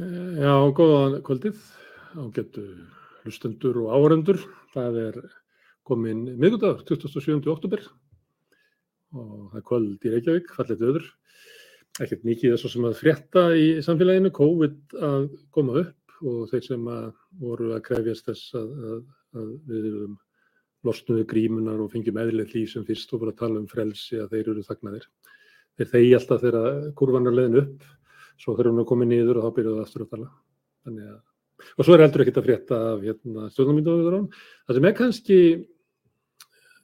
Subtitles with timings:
[0.00, 1.58] Já, góðan kvöldið,
[2.16, 2.62] ágættu
[3.20, 4.38] hlustendur og áhörendur.
[4.72, 5.18] Það er
[5.84, 7.42] komin miðgudagur, 27.
[7.52, 7.82] oktober
[9.12, 11.04] og það er kvöld í Reykjavík, fallet öður.
[12.00, 16.90] Ekkert mikið þess sem að frétta í samfélaginu, COVID að koma upp og þeir sem
[16.94, 17.06] að
[17.42, 18.98] voru að krefjast þess að, að,
[19.36, 20.18] að við erum
[20.86, 24.54] losnuði grímunar og fengjum eðlilegt líf sem fyrst og bara tala um frelsi að þeir
[24.54, 25.08] eru þagnaðir.
[25.76, 27.90] Þeir þegi alltaf þegar kurvan er leiðin upp
[28.40, 30.30] svo þegar hún er komið niður og þá byrjuðu það aftur að tala.
[30.90, 31.18] Að,
[31.76, 35.38] og svo er heldur ekkert að frétta af hérna, stjórnarmyndaður það sem er kannski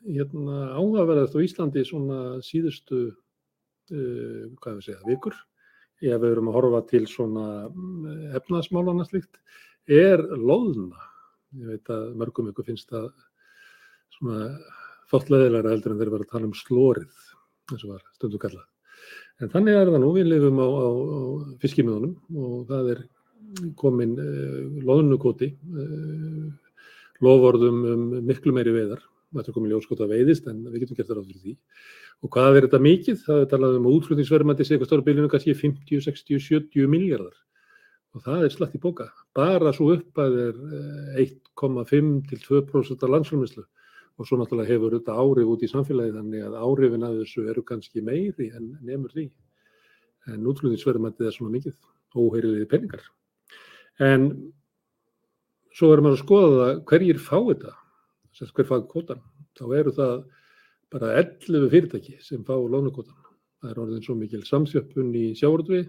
[0.07, 5.37] hérna, áhugaverðast á Íslandi svona síðustu uh, hvað við segja, vikur
[6.05, 9.41] ef við erum að horfa til svona mm, efnaðsmálana slíkt
[9.89, 11.01] er loðna.
[11.57, 13.09] Ég veit að mörgum ykkur finnst það
[14.19, 14.51] svona
[15.09, 17.23] þóttleðilega heldur en þeir eru að tala um slórið
[17.73, 18.67] eins og var stundu kallað
[19.43, 21.21] En þannig er það nú, við lifum á, á, á
[21.61, 23.03] fiskimiðunum og það er
[23.77, 26.47] komin uh, loðnukoti, uh,
[27.25, 29.05] lofvorðum um miklu meiri veiðar.
[29.37, 31.55] Það er komin ljóskota veiðist en við getum gert það ráð fyrir því.
[32.25, 33.19] Og hvað er þetta mikið?
[33.27, 37.37] Það er talað um útflutningsverðmætti sig eitthvað stóra bylunum kannski 50, 60, 70 miljardar.
[38.17, 39.11] Og það er slagt í boka.
[39.37, 43.67] Bara svo upp að það er 1,5 til 2% af landsfjölmislu
[44.17, 47.65] og svo náttúrulega hefur þetta árið út í samfélagi þannig að árifin að þessu eru
[47.69, 49.27] kannski meiri en nefnur því.
[50.33, 51.77] En útflutningsverðmættið er svona mikið,
[52.17, 53.05] óheiriðið peningar.
[54.03, 54.31] En
[55.77, 57.77] svo verður maður að skoða það hverjir fá þetta,
[58.57, 59.23] hver fá kvotan.
[59.57, 60.17] Þá eru það
[60.93, 63.17] bara 11 fyrirtæki sem fá lónukvotan.
[63.61, 65.85] Það er orðin svo mikil samsjöppun í sjáurðvi,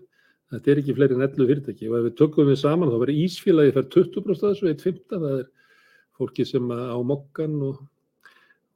[0.52, 3.22] þetta er ekki fleiri en 11 fyrirtæki og ef við tökum við saman þá verður
[3.26, 5.46] Ísfélagi fær 20% af þessu, 1,15, það er
[6.18, 7.82] fólki sem á mokkan og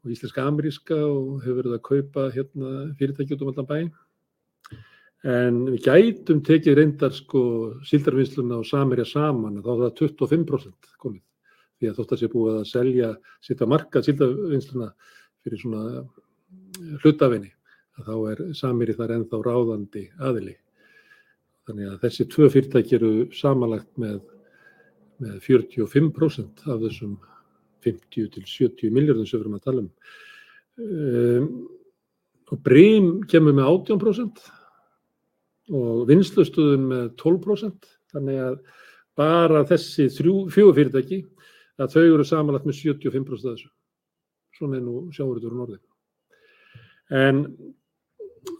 [0.02, 3.78] og íslenska ameríska og hefur verið að kaupa hérna, fyrirtæki út um allan bæ.
[5.32, 7.42] En við gætum tekið reyndar sko
[7.86, 11.22] síldarvinnsluna og samirja saman þá er það 25% komið.
[11.78, 13.10] Því að þótt að sé búið að selja,
[13.46, 14.90] setja markað síldarvinnsluna
[15.46, 17.54] fyrir svona eh, hlutafinni
[18.02, 20.56] þá er samirji þar ennþá ráðandi aðili.
[21.70, 24.22] Þannig að þessi tvö fyrirtæki eru samanlagt með,
[25.22, 27.20] með 45% af þessum
[27.86, 29.92] 50 til 70 miljardum sem við erum að tala um.
[30.88, 31.54] um
[32.52, 34.42] og Brím kemur með 18%
[35.72, 37.92] og vinslustuðun með 12%.
[38.12, 38.58] Þannig að
[39.20, 41.22] bara þessi fjögur fyrirtæki
[41.82, 43.72] að þau eru samanlagt með 75% af þessu.
[44.58, 45.86] Svona er nú sjáurður úr norðin.
[47.12, 47.42] En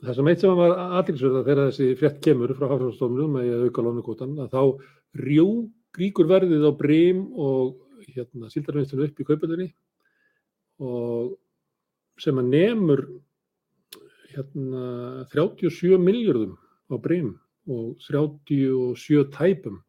[0.06, 4.40] það sem eitt sem var aðlingsverða þegar þessi frétt kemur frá Hafnarstofnum með auka lónukvotan
[4.46, 4.64] að þá
[6.00, 7.76] ríkur verðið á Brím og
[8.08, 9.68] hérna, síldarvinnslinu upp í kaupöldinni
[10.82, 11.38] og
[12.22, 13.06] sem að nefnur
[14.32, 14.84] hérna,
[15.34, 16.58] 37 miljardum
[16.92, 17.36] á breym
[17.70, 19.80] og 37 tæpum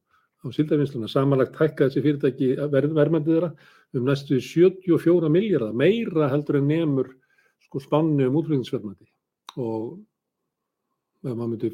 [0.43, 1.09] á síldarvinnsluna.
[1.11, 3.53] Samanlagt hækka þessi fyrirtæki verð, verðmændið þeirra
[3.93, 7.13] um næstu 74 miljardar, meira heldur en nefnur
[7.67, 9.09] sko spannu um útflutningsverðmændi
[9.63, 10.01] og
[11.23, 11.71] maður myndi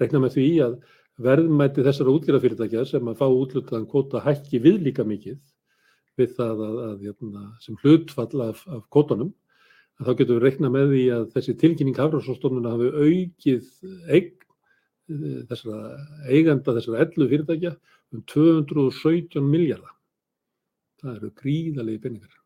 [0.00, 0.78] rekna með því að
[1.22, 5.38] verðmætti þessara útlýrafyrirtækja sem að fá útlutaðan kvota hækki við líka mikið
[6.18, 9.32] við það að, að, að hérna, sem hlutfall af, af kvotunum
[9.98, 13.70] að þá getum við reikna með því að þessi tilkynning Hafrásstofnuna hafi aukið
[14.14, 14.34] eig,
[15.50, 15.78] þessara
[16.28, 17.72] eiganda þessara 11 fyrirtækja
[18.14, 19.94] um 217 miljardar.
[21.02, 22.36] Það eru gríðalegi peningar.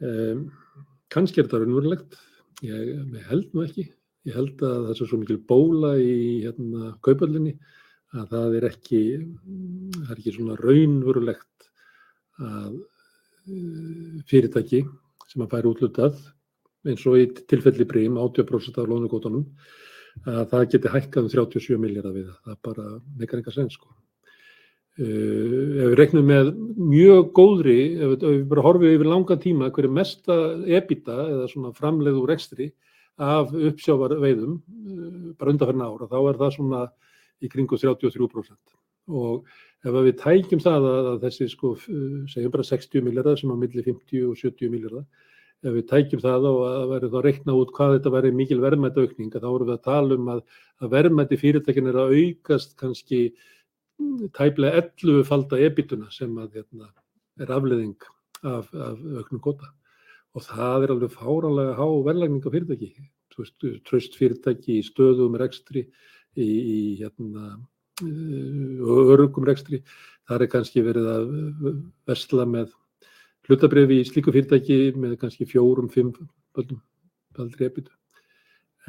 [0.00, 0.44] Um,
[1.10, 2.14] Kanski er þetta raunverulegt,
[2.62, 2.92] ég,
[3.28, 3.88] held nú ekki.
[4.28, 7.54] Ég held að það er svo mikil bóla í hérna, kaupallinni
[8.12, 9.00] að það er ekki,
[9.96, 11.69] það er ekki svona raunverulegt
[12.40, 14.84] að eh, fyrirtæki
[15.30, 16.20] sem að færi útlutað
[16.88, 19.44] eins og í tilfelli brím 80% af lónugótonum
[20.26, 22.38] að það geti hækkað um 37 miljardar við það.
[22.44, 22.86] Það er bara
[23.20, 23.90] neikar enga sen sko.
[25.00, 29.36] Uh, ef við reiknum með mjög góðri, ef við, ef við bara horfum yfir langa
[29.40, 30.36] tíma hverju mesta
[30.66, 32.66] ebita eða svona framleiðu rekstri
[33.20, 36.82] af uppsjávarveiðum uh, bara undanferna ára, þá er það svona
[37.40, 38.76] í kringu 33%
[39.10, 39.48] og
[39.86, 41.72] ef við tækjum það að, að þessi sko,
[42.28, 45.06] segjum bara 60 miljardar sem á milli 50 og 70 miljardar,
[45.64, 49.00] ef við tækjum það og að verður þá reikna út hvað þetta verður mikil verðmætt
[49.00, 50.44] aukning, þá vorum við að tala um að,
[50.80, 56.92] að verðmætti fyrirtækin er að aukast kannski mm, tæplega 11 falda ebituna sem að, hérna,
[57.40, 58.08] er afleðing
[58.44, 59.72] af, af auknum gota
[60.36, 62.92] og það er alveg fáranlega há verðlægning á fyrirtæki,
[63.88, 65.88] tröst fyrirtæki í stöðum rekstri
[66.36, 67.56] í, í hérna
[68.00, 69.82] og örgum rekstri.
[70.28, 71.30] Það er kannski verið að
[72.08, 72.74] versla með
[73.48, 76.12] hlutabriði í slíku fyrirtæki með kannski fjórum, fimm
[76.54, 77.92] baldri ebitu.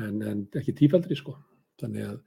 [0.01, 1.35] En, en ekki tífaldri sko.
[1.81, 2.17] Þannig að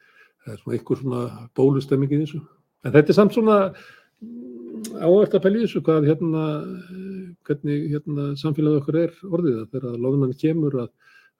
[0.44, 1.22] það er svona einhver svona
[1.56, 2.40] bólustemming í þessu.
[2.84, 6.44] En þetta er samt svona mm, áhvert að í þessu hvað hérna,
[6.94, 10.90] eh, hvernig hérna samfélagið okkur er orðið að þegar loðunan kemur að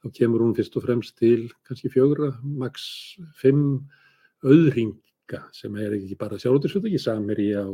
[0.05, 2.87] þá kemur hún fyrst og fremst til kannski fjögra, max
[3.41, 3.83] fimm
[5.25, 7.65] auðringa sem er ekki bara sjálfóttisfjöldagi, samir í á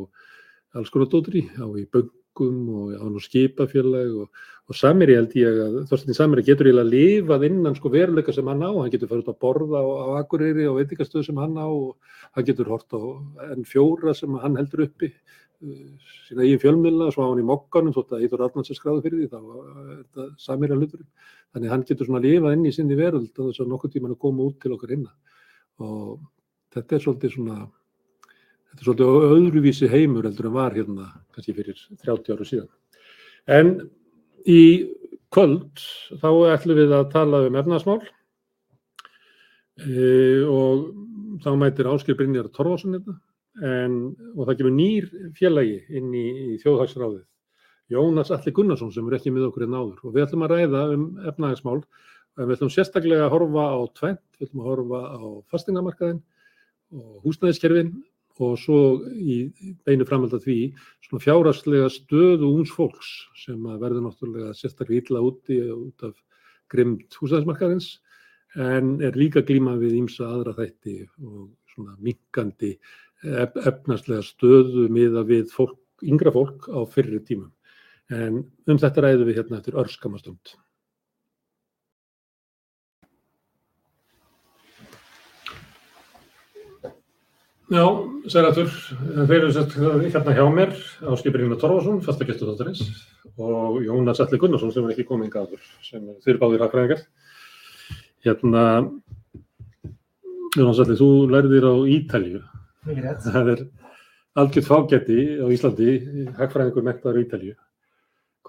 [0.75, 4.31] alls konar dótri, á í böngum og á nú skipafélag og,
[4.69, 8.47] og samir í held ég að Þorstin Samir getur eiginlega lifað innan sko veruleika sem
[8.47, 11.59] hann á, hann getur farið út að borða á, á Akureyri og veitingastöðu sem hann
[11.59, 11.97] á og
[12.37, 13.03] hann getur hort á
[13.57, 15.85] N4 sem hann heldur uppi uh,
[16.29, 19.25] sína eigin fjölmjöla, svo á hann í mokkanum þótt að Íður Arnalds er skráðu fyrir
[19.25, 21.11] því þá er þetta Samir að hluturinn.
[21.51, 24.23] Þannig hann getur svona lifað inn í sinni veröld og þess að nokkur tíman að
[24.23, 25.11] koma út til okkar hinna
[25.81, 26.21] og
[26.75, 27.59] þetta er svolítið svona
[28.71, 29.07] þetta er svolítið
[29.37, 32.71] öðruvísi heimur heldur en var hérna kannski fyrir 30 áru síðan.
[33.51, 33.75] En
[34.47, 34.63] í
[35.35, 35.83] kvöld
[36.21, 38.01] þá ætlum við að tala um efnaðsmál
[39.79, 40.87] e, og
[41.45, 43.17] þá mætir Áskil Brynjar Torfarsson þetta
[43.67, 43.99] en,
[44.37, 47.27] og það gefur nýr félagi inn í, í þjóðhagsráðið
[47.91, 50.83] Jónas Alli Gunnarsson sem er ekki með okkur en áður og við ætlum að ræða
[50.95, 55.23] um efnaðsmál en við ætlum sérstaklega að horfa á tvent, við ætlum að horfa á
[55.51, 56.21] fastingamarkaðin
[57.25, 57.93] húsnæðiskerfin
[58.41, 58.79] og svo
[59.21, 59.51] í
[59.85, 60.59] beinu framhald að því
[61.05, 63.11] svona fjárhagslega stöðu úns fólks
[63.43, 66.15] sem verður náttúrulega sérstaklega illa úti út af
[66.73, 67.91] grimmt húsnæðismarkaðins
[68.57, 70.97] en er líka glíma við ímsa aðra þætti
[71.27, 72.75] og svona minkandi
[73.23, 77.53] efnarslega stöðu miða við fólk, yngra fólk á fyrri tímum.
[78.11, 80.55] En um þetta ræðum við hérna eftir örskamastund.
[87.71, 87.85] Já,
[88.27, 88.67] Særatur,
[89.31, 90.73] þeir eru sett hérna hjá mér
[91.07, 92.81] á skipirinn að Torfarsson, fastagestur þáttarins
[93.39, 97.05] og Jónas Alli Gunnarsson sem er ekki komið yngi aður, sem þeir báðir aðfræðingar.
[98.27, 98.65] Hérna,
[100.59, 102.43] Jónas Alli, þú lærðir á Ítalju.
[103.29, 103.63] Það er
[104.43, 105.95] algjört fágætti á Íslandi,
[106.41, 107.57] hagfræðingur mektaður í Ítalju.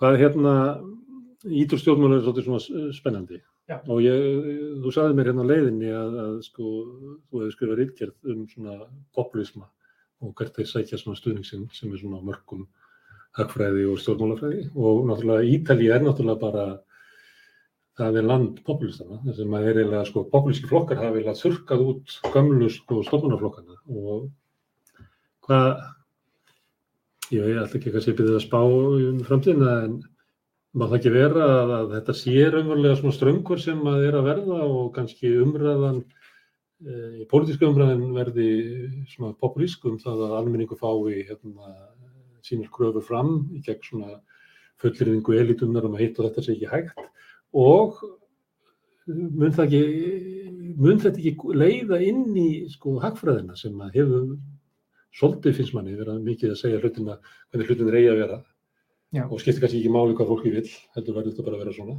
[0.02, 0.56] Hvað er hérna,
[1.46, 3.44] ídurstjórnmjölu er svolítið svona spennandi.
[3.72, 3.78] Já.
[3.88, 4.26] Og ég,
[4.84, 6.70] þú sagði mér hérna á leiðinni að, að sko,
[7.32, 8.78] þú hefur skrifað rítkjörð um svona
[9.16, 9.70] populisma
[10.22, 12.66] og hvert þeir sækja svona stuðningsinn sem er svona mörgum
[13.40, 14.66] hagfræði og stjórnmálafræði.
[14.76, 16.66] Og náttúrulega Ítalið er náttúrulega bara
[18.02, 21.84] það er land populistana þess að maður er eiginlega sko populíski flokkar hafa eiginlega þurkað
[21.88, 24.30] út gömlu sko stofnunarflokkana og
[25.48, 25.68] hvað
[27.36, 29.98] ég veit alltaf ekki hvað sé byrðið að spá um framtíðina en
[30.72, 34.60] má það ekki vera að, þetta sé raunverulega svona ströngur sem að er að verða
[34.68, 38.52] og kannski umræðan í e, pólitíska umræðin verði
[39.12, 41.76] svona populísku um það að almenningu fái hérna,
[42.46, 44.16] sínir kröfur fram í gegn svona
[44.82, 47.04] fullirðingu elitunar um að hitt og þetta sé ekki hægt.
[47.52, 48.00] Og
[49.12, 49.82] mun, ekki,
[50.80, 54.32] mun þetta ekki leiða inn í sko hagfræðina sem að hefur
[55.20, 57.20] svolítið finnst manni vera mikið að segja hlutina,
[57.52, 58.42] hvernig hlutin er eigi að vera
[59.12, 59.26] Já.
[59.28, 61.96] og skiptir kannski ekki máli hvað fólki vil, heldur verður þetta bara að vera svona.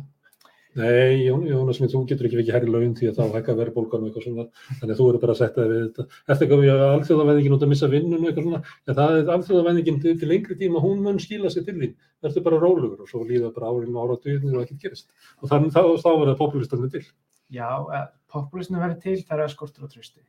[0.73, 4.01] Nei, Jón, Jónas minn, þú getur ekki ekki herri laun því að þá hækka verðbólgan
[4.01, 4.45] og eitthvað svona,
[4.79, 6.05] þannig að þú eru bara að setja þig við þetta.
[6.33, 9.99] Eftir við að alþjóðavæðingin út að missa vinnun og eitthvað svona, en það er alþjóðavæðingin
[10.01, 11.91] til, til lengri tíma, hún mun skila sér til því,
[12.25, 15.13] verður bara rólugur og svo líða bara árinu ára döðnir og ekkert gerist.
[15.43, 17.05] Og þannig þá, þá verður populistanir til.
[17.53, 20.25] Já, eh, populismi verður til þar að skortur á trösti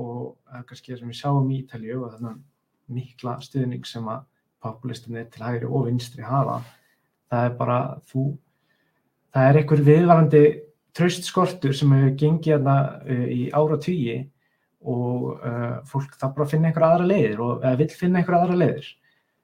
[0.00, 2.10] og það er kannski það sem við sjáum í Ítalíu og
[4.62, 6.60] populistinni til hægri og vinstri hafa
[7.30, 7.78] það er bara
[8.10, 8.24] þú
[9.34, 10.44] það er einhver viðvarandi
[10.96, 14.16] tröstskortur sem hefur gengið þarna uh, í ára tíi
[14.80, 18.58] og uh, fólk það bara finna einhver aðra leiðir og eða vil finna einhver aðra
[18.58, 18.88] leiðir.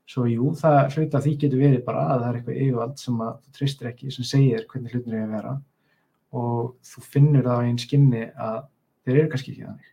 [0.07, 3.33] Svo jú, það hluta því getur verið bara að það er eitthvað yfirvald sem að
[3.41, 5.55] þú tristir ekki sem segir hvernig hlutin er að vera
[6.37, 8.61] og þú finnur það á einn skinni að
[9.07, 9.93] þeir eru kannski ekki þannig.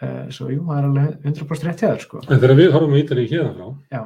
[0.00, 2.22] Uh, svo jú, það er alveg 100% rétt þér sko.
[2.26, 4.04] En þegar við horfum í Ítalíu hérna frá,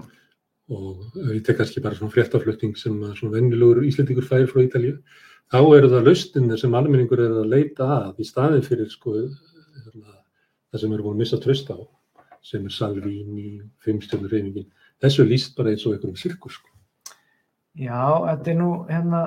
[0.73, 4.97] Og ég tek kannski bara svona fréttaflutning sem svona vennilegur íslendingur færi frá Ítalíu,
[5.53, 10.15] þá eru það laustinir sem almenningur er að leita að í staðin fyrir sko hérna,
[10.73, 11.77] það sem eru búin að missa tröst á,
[12.45, 14.71] sem er Salvini, fimmstjörnur reyningin,
[15.05, 16.73] þessu líst bara eins og einhverjum sirkus sko.
[17.77, 19.23] Já, þetta er nú hérna,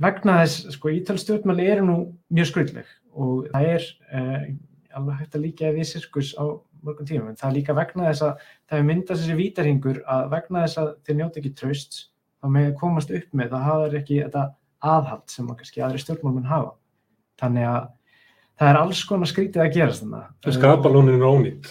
[0.00, 2.00] vegna þess, sko, ítalstjórnmáli eru nú
[2.30, 4.50] mjög skröldleg og það er eh,
[4.94, 6.46] alveg hægt að líka við sirkus á
[6.86, 10.30] mörgum tímum, en það er líka vegna þess að það er myndast þessi vítarhingur að
[10.34, 11.98] vegna þess að þeir njóta ekki tröst
[12.40, 14.44] þá með að komast upp með það hafa þeir ekki þetta
[14.90, 16.72] aðhald sem að kannski aðri stjórnmálmenn hafa.
[17.40, 17.82] Þannig að
[18.60, 20.54] það er alls konar skrítið að gerast þannig.
[20.56, 21.70] Skapalónin er ónýtt,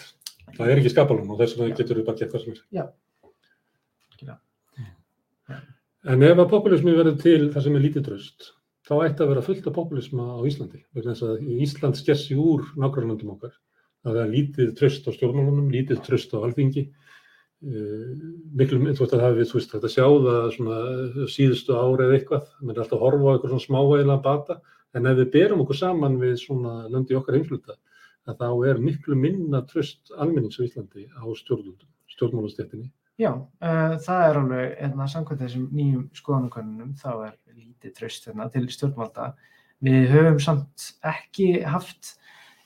[0.58, 2.62] það er ekki skapalón og þess vegna getur við bara gett hvað sem er.
[2.78, 2.86] Já,
[4.16, 4.38] skilja.
[6.10, 8.52] En ef að populismi verður til það sem er lítið tröst,
[8.88, 10.84] þá ætti að vera fullt af populisma á Íslandi.
[10.98, 13.58] Vegna þess að Ísland skessi úr nágrannandum okkar
[14.06, 16.86] að það er lítið tröst á stjórnmálunum, lítið tröst á alþingi.
[17.60, 18.14] Uh,
[18.56, 20.78] miklu, þú veist að það við, þú veist, þetta sjá það svona
[21.34, 24.60] síðustu ári eða eitthvað, maður er alltaf að horfa á eitthvað svona smávægilega bata,
[24.96, 27.76] en ef við berum okkur saman við svona löndi okkar heimsluta,
[28.30, 32.88] að þá er miklu minna tröst almennings á Íslandi á stjórnmálunum, stjórnmálastéttinni.
[33.20, 38.48] Já, uh, það er alveg, hérna, samkvæmt þessum nýjum skoðanakönnunum, þá er lítið tröst hérna
[38.54, 39.34] til stjórnvalda.
[39.84, 42.14] Við höfum samt ekki haft,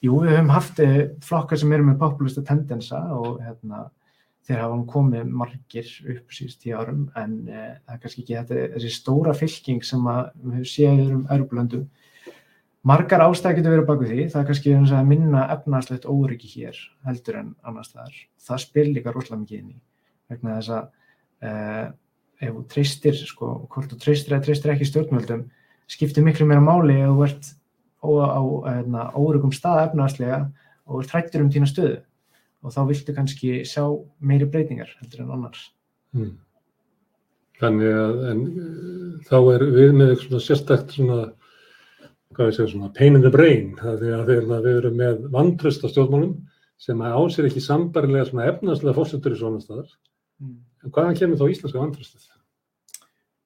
[0.04, 3.88] jú, við höfum haft eh, flokkar sem eru með populista tendensa og hérna,
[4.44, 8.66] þeir hafa komið margir upp síðust tíu árum, en uh, það er kannski ekki þetta,
[8.74, 11.86] þessi stóra fylking sem við höfum séð um Európlöndum.
[12.84, 17.40] Margar ástæði getur verið baku því, það er kannski að minna efnarslegt óryggi hér heldur
[17.40, 18.18] en annars þar.
[18.44, 19.80] Það spil líka rosalega mikið inn í
[20.34, 20.90] vegna þess að
[21.48, 21.88] uh,
[22.44, 25.48] ef þú treystir, sko, hvort þú treystir eða treystir ekki stjórnvöldum,
[25.88, 27.54] skiptir miklu meira máli ef þú ert
[28.04, 30.40] á, hérna, órygum stað efnaðarslega
[30.88, 32.02] og ert hrættur um tína stöðu
[32.64, 33.84] og þá viltu kannski sjá
[34.24, 35.68] meiri breytingar heldur en annars.
[36.16, 36.34] Mm.
[37.60, 41.20] Þannig að en, uh, þá er við með eitthvað svona sérstækt svona,
[42.34, 45.26] hvað við segjum svona, pain in the brain, það er að við, við erum með
[45.36, 46.38] vantröst á stjórnmálum
[46.84, 49.92] sem að ásýr ekki sambarilega svona efnaðslega fórsetur í svona staðar.
[50.44, 50.56] Mm.
[50.84, 52.32] En hvaðan kemur þá íslenska vantröstið?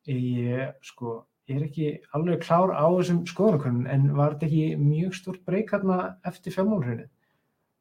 [0.08, 5.18] Ég sko, ég er ekki alveg klár á þessum skoðanakönnun en var þetta ekki mjög
[5.18, 7.08] stórt breyk hérna eftir fjármálurinu?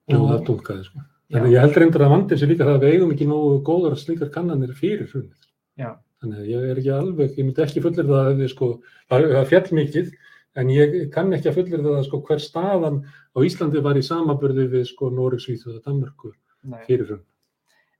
[0.07, 1.05] Jú, það dunkaði sko.
[1.35, 3.97] Þannig ég held reyndar að vandin sé líka það að við eigum ekki nógu góðar
[3.99, 5.49] slíkar kannanir fyrir hrunið.
[5.77, 5.89] Já,
[6.23, 8.69] Þannig að ég er ekki alveg, ég myndi ekki fullir það að við sko,
[9.13, 10.13] það fjall mikið,
[10.57, 13.01] en ég kann ekki að fullir það að sko hver staðan
[13.37, 16.33] á Íslandi var í samaburði við sko Noreg, Svíþjóð og Danmörku
[16.65, 16.81] nei.
[16.89, 17.25] fyrir hrun.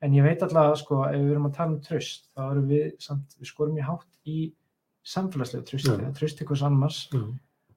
[0.05, 2.71] En ég veit alltaf að sko, ef við erum að tala um tröst, þá erum
[2.73, 4.39] við samt, við skorum í hátt í
[5.07, 5.99] samfélagslegu trösti, Já.
[6.01, 7.23] eða tröst ykkur annars Já.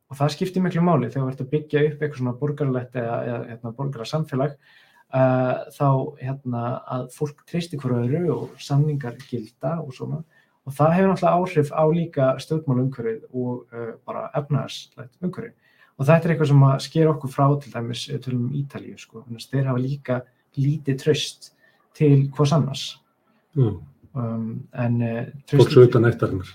[0.10, 3.18] og það skiptir miklu máli þegar þú ert að byggja upp eitthvað svona borgarlegt eða,
[3.28, 4.58] eða hérna, borgarlega samfélag
[5.14, 5.90] uh, þá
[6.24, 6.66] hérna
[6.98, 10.24] að fólk treysti hverju öðru og samningar gilda og svona
[10.68, 15.56] og það hefur náttúrulega áhrif á líka stjórnmálumhverfið og uh, bara efnarslegt umhverfið
[16.00, 18.98] og þetta er eitthvað sem að sker okkur frá til dæmis við tölum um Ítalíu
[19.00, 20.20] sko, þannig að þeir hafa líka
[20.60, 21.52] lítið tröst
[21.98, 22.86] til hvers annars
[23.58, 23.70] Já.
[24.16, 25.22] um, en uh,
[25.52, 26.54] Fólk svo utan ættarinnar.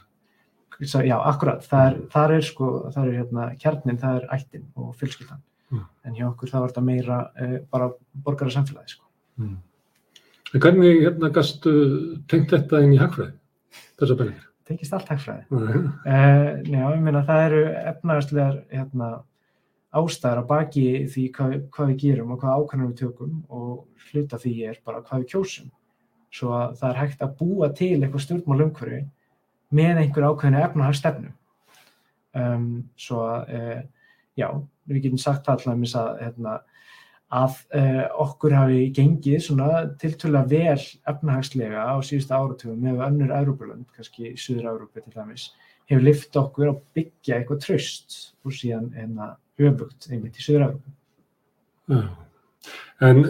[0.83, 4.95] Já, akkurat, það er, það er sko, það er hérna kjarnin, það er ættin og
[4.99, 5.43] fjölskyldan.
[5.71, 5.85] Mm.
[6.05, 7.91] En hjá okkur það var þetta meira uh, bara
[8.27, 9.07] borgara samfélagi, sko.
[9.43, 9.61] Mm.
[10.55, 11.75] En hvernig hérna gastu
[12.31, 13.37] tengt þetta inn í hagfræði?
[14.01, 14.51] Þessar penningar?
[14.65, 15.47] Tekist allt hægfræði.
[15.53, 15.79] Nei.
[16.09, 17.63] Uh, já, ég meina það eru
[17.93, 19.09] efnaðarslegar hérna,
[19.95, 24.41] ástæðar að baki því hvað, hvað við gerum og hvað ákvæmum við tökum og hluta
[24.43, 25.69] því er bara hvað við kjósum.
[26.35, 29.05] Svo að það er hægt að búa til eitthvað stjórnmál umhverfi
[29.75, 31.33] með einhver ákveðinu efnahagsstefnu.
[32.35, 34.49] Um, svo að, uh, já,
[34.91, 36.55] við getum sagt það allaveg að, hérna,
[37.35, 43.87] að uh, okkur hafi gengið svona tiltölulega vel efnahagslega á síðustu áratugum með önnur Európulönd,
[43.95, 45.49] kannski í Suður Európu til dæmis,
[45.91, 50.95] hefur lift okkur að byggja eitthvað tröst og síðan hérna öfugt einmitt í Suður Európu.
[51.95, 52.03] Já.
[53.05, 53.25] En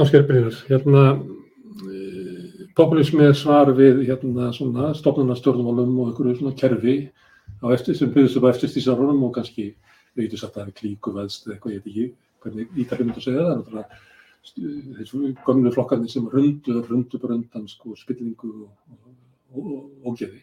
[0.00, 4.52] ásker Brynjar, hérna eh, populismi er svar við hérna
[4.96, 6.96] stofnunarstjórnmálum og einhverju svona kerfi
[7.58, 9.72] á eftir sem byggðist upp á eftirstísarunum og kannski,
[10.14, 12.06] við getum sagt að það er klíkuveðst eða eitthvað, ég veit ekki
[12.44, 14.04] hvernig ítalið myndi að segja það, það er
[14.50, 20.20] stu- þessu gömlu flokkarnir sem rundu, rundu bara undan sko spillingu og, og, og, og
[20.20, 20.42] geði.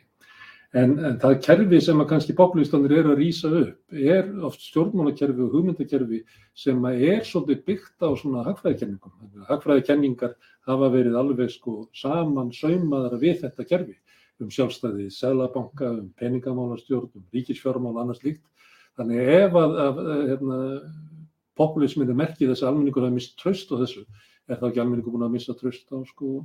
[0.75, 5.45] En, en það kerfi sem að kannski populistanir eru að rýsa upp er oft stjórnmálakerfi
[5.45, 6.19] og hugmyndakerfi
[6.57, 9.13] sem að er svolítið byggt á svona hagfræðikenningum.
[9.47, 10.33] Hagfræðikenningar
[10.67, 13.95] hafa verið alveg sko saman saumaðara við þetta kerfi
[14.43, 18.43] um sjálfstæði selabanka, um peningamálastjórn, um ríkisfjármál og annars líkt.
[18.99, 20.01] Þannig ef að, að,
[20.31, 20.59] hérna,
[21.55, 24.03] populismin er merkið þess að almenningur hafa mist tröst á þessu,
[24.51, 26.37] er þá ekki almenningur búin að missa tröst á sko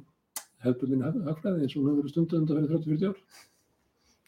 [0.63, 3.49] hefðbundin hagfræði eins og hún hefur verið stundu undan fyrir 30-40 ár?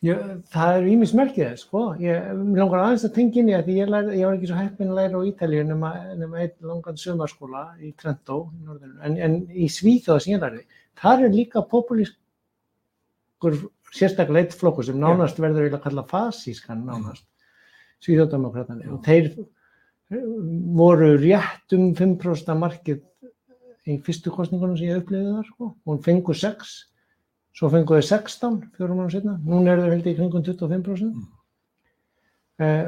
[0.02, 0.16] Já,
[0.50, 1.80] það eru ímis merkið þess, sko.
[2.02, 4.56] Ég langar aðeins að tengja inn í það því ég, lærði, ég var ekki svo
[4.58, 8.96] heppinn að læra á Ítalíu nema, nema einn langan sömarskóla í Trento í norðinu.
[9.06, 10.64] En, en í Svíþjóða sem ég lærði,
[10.98, 13.60] þar er líka populískur
[13.94, 17.26] sérstaklega eitt flokkur sem nánast verður eiginlega að kalla fasískan nánast,
[18.02, 18.90] Svíþjóðdemokratani.
[18.90, 20.30] Og þeir eh,
[20.82, 23.06] voru rétt um 5% markið
[23.86, 25.76] í fyrstu kostningunum sem ég upplifði þar, sko.
[25.86, 26.80] Hún fengur 6
[27.56, 31.08] Svo fengu þau 16 fjórum mánu setna, núna eru þau held í kringum 25%.
[31.12, 31.30] Mm.
[32.62, 32.86] Uh,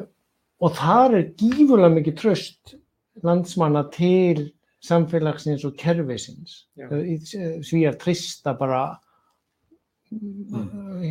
[0.65, 2.77] og þar er gífurlega mikið tröst
[3.25, 4.47] landsmanna til
[4.85, 6.65] samfélagsins og kerfisins.
[6.79, 6.89] Já.
[6.89, 8.87] Uh, Svíjar trista bara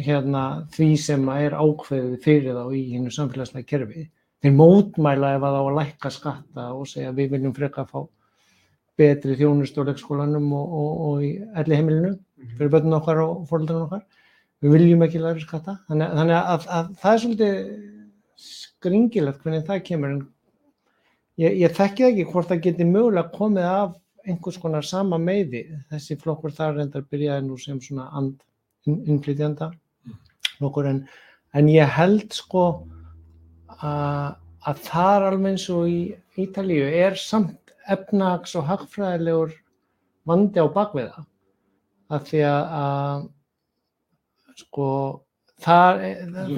[0.03, 4.07] hérna, því sem er ákveðið fyrir þá í hinn samfélagslega kerfi.
[4.43, 8.03] Þeir mótmæla ef að þá að lækka skatta og segja við viljum freka fá
[9.00, 11.31] betri þjónust á leikskólanum og, og, og í
[11.62, 12.12] elli heimilinu
[12.57, 14.05] fyrir börnum okkar og fóröldarinn okkar.
[14.63, 15.77] Við viljum ekki læra skatta.
[15.89, 17.57] Þannig, þannig að, að það er svolítið
[18.43, 20.15] skringilegt hvernig það kemur.
[21.41, 25.65] Ég, ég þekki það ekki hvort það geti mögulega komið af einhvers konar sama meiði.
[25.91, 28.39] Þessi flokkur þar reyndar byrjaði nú sem svona and
[28.88, 29.71] innflytjanda
[30.57, 31.03] flokkur en,
[31.55, 32.63] en ég held sko
[33.79, 34.35] að,
[34.67, 36.00] að þar alveg eins og í
[36.43, 39.53] Ítalíu er samt efnags og hagfræðilegur
[40.27, 41.25] vandi á bakviða
[42.17, 43.29] af því að, að
[44.63, 44.89] sko
[45.63, 46.00] þar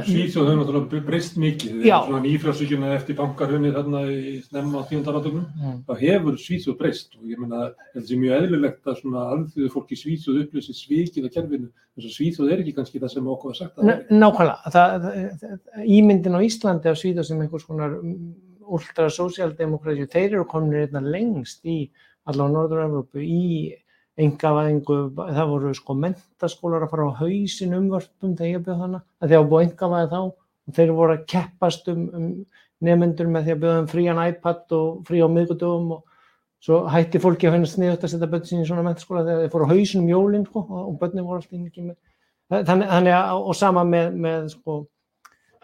[0.06, 1.84] Svíþjóð hefur náttúrulega breyst mikið.
[1.86, 5.46] Svona nýfrjálsvíkjuna eftir bankarhunni þarna í snemma á tíundaratögnum.
[5.60, 5.76] Mm.
[5.90, 9.94] Það hefur Svíþjóð breyst og ég meina þetta sé mjög eðlilegt að svona alþjóðu fólk
[9.94, 11.70] í Svíþjóð upplýsi svikið að kerfinu.
[11.96, 14.74] Þess að Svíþjóð er ekki kannski það sem okkur var sagt að það Ná- Nákvæmlega,
[14.76, 15.08] það,
[15.44, 15.56] það,
[16.00, 17.92] ímyndin á Íslandi af Svíða sem einhvers konar
[18.66, 20.74] ultra sósíaldemokræsju, þeir eru komin
[24.22, 29.36] engavæðingu, það voru sko mentaskólar að fara á hausin umvörpum þegar ég bjöð hana, að
[29.36, 30.20] að búið engavæði þá.
[30.66, 32.30] Og þeir voru að keppast um, um
[32.86, 36.02] nefnendur með því að bjöða um frían iPad og frí á miðgudöfum og
[36.66, 39.54] svo hætti fólki að finna sniðut að setja börn sín í svona mentaskóla þegar þeir
[39.54, 41.96] fóru á hausin um jólinn sko, og börnin voru alltaf ekki með.
[42.50, 44.80] Þannig, þannig að, og sama með, með sko,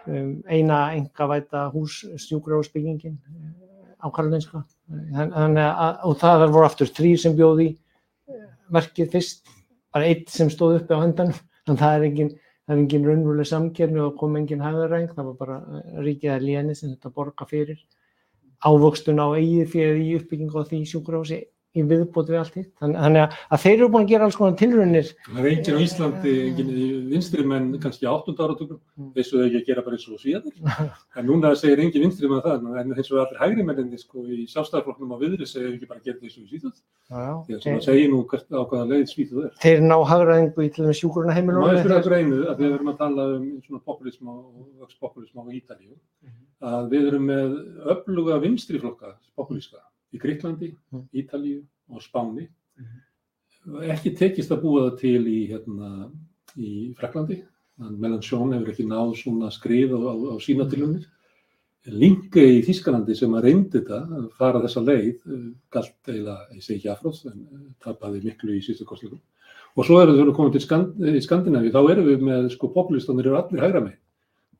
[0.05, 3.17] um, eina engavæta hús stjúkrahúsbyggingin
[4.01, 4.61] á Karolinska.
[4.91, 7.71] Þann- þannig að, og það voru aftur þrýr sem bjóði
[8.71, 9.51] verkið fyrst,
[9.93, 12.33] bara eitt sem stóð uppi á hendanum, þannig að það er engin
[12.71, 16.91] engin raunveruleg samkerni og kom engin hæðaræng, það var bara eh, ríkið að léni sem
[16.93, 17.81] þetta borga fyrir.
[18.61, 21.39] Ávöxtun á eigið fyrir í uppbyggingu á því sjúkrahúsi
[21.75, 22.71] í viðbót við allt hitt.
[22.81, 25.83] Þannig að, að þeir eru búin að gera alls konar tilraunir Það er enginn á
[25.85, 26.71] Íslandi, enginn
[27.11, 29.13] vinstri menn kannski áttunda áratögnum, Mm.
[29.15, 30.55] þessu þau ekki að gera bara eins og svíðanir.
[31.17, 34.43] En núna segir enginn vinstri menn það, en eins og allir hægri menninni sko í
[34.51, 36.75] sjálfstæðarflokknum á viðri segir ekki bara að gera þessu í Svíþjóð.
[37.11, 39.53] Því að svona þeir, segir nú hvert á hvaða leið Svíþjóð er.
[39.63, 42.75] þeir ná hagraðingu í til dæmis sjúkruna heimilum Má ég spyrja ykkur einu, að við
[42.77, 44.43] erum að tala um populism og
[44.83, 45.95] vöxtpopulism á Ítalíu,
[46.61, 47.55] að við erum með
[47.95, 49.81] öfluga vinstri flokka, populíska,
[50.13, 51.05] í Gríklandi, Mm.
[51.13, 52.47] Ítalíu og Spáni.
[53.93, 56.11] Ekki tekist að búa það til í, hérna,
[56.57, 57.43] í Fraklandi,
[57.79, 61.05] en Melanchon hefur ekki náð svona skrið á, á, á sína tilunir.
[61.85, 66.61] Linke í Þískalandi sem að reyndi þetta, að fara þessa leið, eh, galt eiginlega, ég
[66.65, 69.21] segi ekki afróð, en eh, tapaði miklu í síðustu kostningum.
[69.77, 73.29] Og svo erum við koma til Skand í Skandinavíu, þá erum við með sko populistanir
[73.29, 74.01] eru allir hægra megin.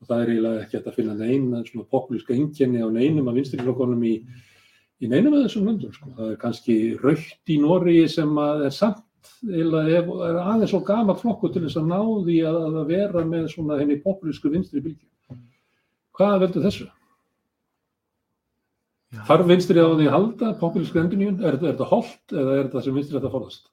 [0.02, 4.02] Og það er eiginlega ekki að finna neina svona populíska einkenni á neinum af vinstriflokkonum
[4.08, 4.16] í,
[5.02, 5.94] í neinum af þessum löndum.
[5.96, 6.12] Sko.
[6.18, 9.02] Það er kannski raukt í Noregi sem að er samt
[9.42, 13.48] ef- er aðeins og gamall flokku til þess að ná því að, að vera með
[13.56, 15.08] svona henni populísku vinstri bylgju.
[16.18, 16.88] Hvað veldur þessu?
[19.12, 19.22] Já.
[19.28, 21.42] Þarf vinstri á því að halda populísku enduníun?
[21.44, 23.66] Er, er þetta holt eða er þetta sem vinstri þetta forðast?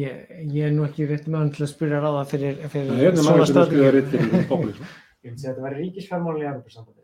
[0.00, 4.88] Ég, ég er nú ekki rétt með að spyrja ráða fyrir, fyrir nefnilega svona populísku.
[5.22, 7.03] Ég myndi að þetta væri ríkisfjármálin í Evropasambandinu.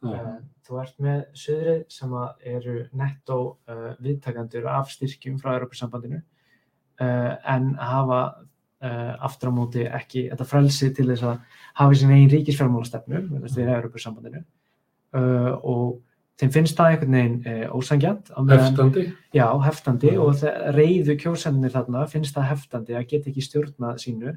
[0.00, 2.12] Uh, Þú ert með söðrið sem
[2.46, 9.84] eru nettó uh, viðtakandur af styrkjum frá Evropasambandinu uh, en hafa uh, aftur á móti
[9.88, 15.98] ekki þetta frelsi til þess að hafa sín einn ríkisfjármálastefnu Evropasambandinu uh, og
[16.40, 19.04] þeim finnst það einhvern veginn uh, ósangjant á meðan- Heftandi.
[19.36, 20.20] Já, heftandi Já.
[20.24, 20.40] og
[20.74, 24.32] reyðu kjósendinir þarna finnst það heftandi að geta ekki stjórnað sínu.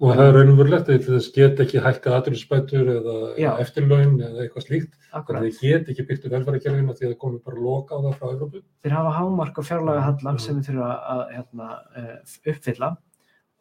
[0.00, 3.50] Og það er raunverulegt að þess get ekki hækkað aðurinsbætur eða Já.
[3.60, 4.96] eftirlaun eða eitthvað slíkt.
[5.12, 5.42] Akkurat.
[5.42, 8.16] Þannig þeir get ekki byrkt upp velfærakerfinu því að það komi bara loka á það
[8.22, 8.62] frá Európu.
[8.82, 10.44] Þeir hafa hámark á fjárlaga hallan Já.
[10.46, 12.16] sem þeir þurfa að hérna, eh,
[12.54, 12.96] uppfylla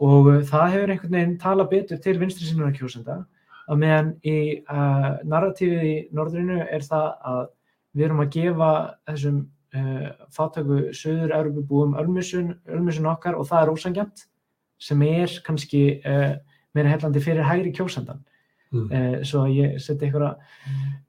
[0.02, 3.26] og eh, það hefur einhvern veginn tala betur til vinstri sinna kjósenda
[3.72, 7.42] að meðan í uh, narratífið í norðrinu er það að
[7.96, 8.72] við erum að gefa
[9.10, 9.40] þessum
[9.76, 14.26] uh, fátöku söður Európubúum ölmusun, ölmusun okkar og það er ósangjant
[14.82, 16.36] sem er kannski uh,
[16.76, 18.24] meira hellandi fyrir hægri kjósendan.
[18.72, 18.88] Mm.
[18.88, 20.30] Uh, svo að ég seti einhverja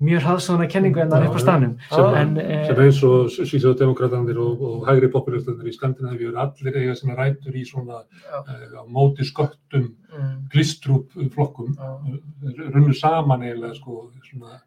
[0.02, 1.74] mjög hraðsóna kenningu en það Já, upp á stanum.
[1.92, 6.80] Sem, En, eh, sem eins og Svíþjóðdemokratandir og, og hægri populistandir í Skandinavíu eru allir
[6.80, 11.72] eiga sinna rætur í svona uh, móti sköttum Mm, glistrúp flokkum.
[12.42, 14.58] Þeir runnu saman eiginlega sko svona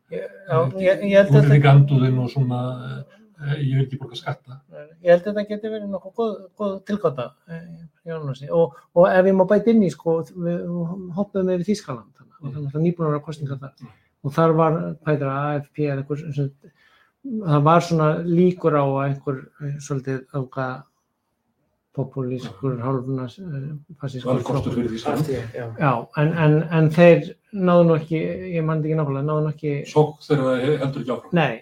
[0.66, 2.62] útlendinganduðin og svona
[3.04, 4.58] uh, ég vil ekki borga skatta.
[5.04, 9.38] Ég held að þetta geti verið nokkuð góð, góð tilgáta eh, og, og ef ég
[9.38, 10.66] má bæta inn í sko, við
[11.20, 13.94] hoppuðum yfir Þískaland þannig, og þannig að nýbúinara kostningar þar
[14.26, 16.50] og þar var, hvað heitir það, AFP eða eitthvað sem,
[17.46, 20.76] það var svona líkur á að einhver eh, svolítið ákvað
[21.96, 23.26] populískur, hálfuna
[24.02, 24.42] fasískur
[25.56, 25.66] já.
[25.80, 27.22] Já, en, en, en þeir
[27.56, 28.20] náðu nú ekki,
[28.58, 31.38] ég mandi ekki nákvæmlega, náðu nú ekki Sók þegar það heldur ekki áfram.
[31.40, 31.54] Nei,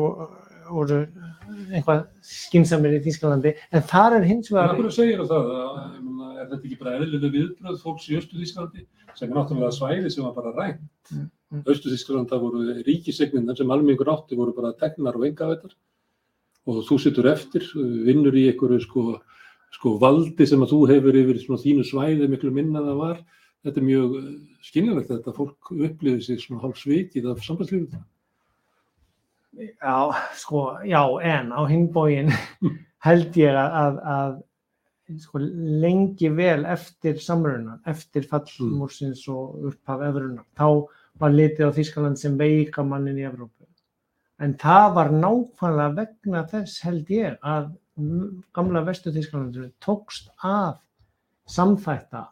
[0.00, 0.28] vo-
[0.70, 1.00] voru
[1.72, 5.50] eitthvað skinsamir í Þýskalandi, en þar er hins vegar, af hverju segir það?
[5.56, 8.84] að- ég meina, Er þetta ekki bara eðlilega viðbröð fólks í Östu Þísklandi
[9.18, 10.80] sem er náttúrulega svæði sem var bara rænt?
[11.10, 11.62] Mm, mm.
[11.66, 15.74] Östu Þískland það voru ríkisegninnar sem almenningur átti voru bara tegnar og engavættar
[16.68, 17.64] og þú situr eftir,
[18.06, 19.20] vinnur í einhverju sko,
[19.72, 23.18] sko valdi sem að þú hefur yfir svona þínu svæði miklu minna en það var.
[23.64, 24.16] Þetta er mjög
[24.62, 27.98] skynjalegt að þetta fólk upplifir sig svona hálf svikið af sambandslífið.
[29.58, 29.96] Já,
[30.38, 32.30] sko, já, en á hinbógin
[33.06, 35.42] held ég að, að, að sko,
[35.84, 38.82] lengi vel eftir samrunan, eftir fall Mm.
[38.82, 40.86] og upphaf efrunar, þá
[41.18, 43.66] var litið á Þýskaland sem veikamannin í Evrópu.
[44.38, 47.72] En það var nákvæmlega vegna þess held ég að
[48.54, 50.76] gamla vestu Þýskalandinu tókst að
[51.50, 52.28] samþætta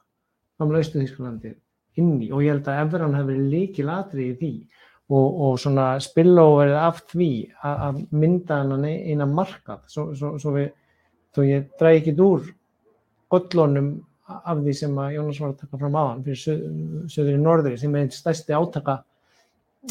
[0.60, 1.54] gamla austu Þýskalandi
[2.00, 4.52] inn í og ég held að Evran hefði verið líkil atrið í því
[5.12, 7.30] og, og svona spilloverið af því
[7.62, 9.84] að, mynda hennan eina markað.
[9.92, 10.70] Svo, svo, svo við,
[11.36, 12.48] þó ég dræði ekki úr
[13.30, 13.90] gollunum
[14.26, 17.78] af því sem að Jónas var að taka fram aðan fyrir söð- söður í norðri
[17.78, 18.96] sem er einn stærsti átaka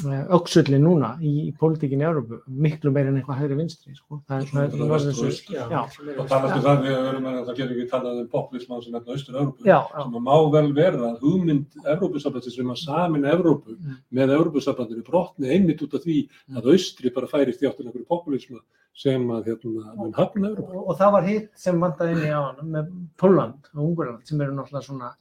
[0.04, 4.22] öksulli núna í, í pólitíkinni í Európu, miklu meira en eitthvað hægri vinstri sko.
[4.28, 6.20] það er Svona það er- svona er þessu- austur.
[6.20, 8.96] Og talast um það við að verum að það getur ekki talað um populisman sem
[8.96, 9.64] er Östur-Európu.
[9.64, 13.98] já, já, sem má vel vera að hugmynd Evrópusambandsins sem að samin Evrópu Mm.
[14.14, 18.60] með Evrópusambandinu brotni einmitt út af því að Austri bara færist í einhverju populisma
[18.94, 20.76] sem að hérna mun hafna Evrópu.
[20.76, 24.28] og, og það var hitt sem vantaði inn í á hann með Póland og Ungurland
[24.28, 25.16] sem eru náttúrulega svona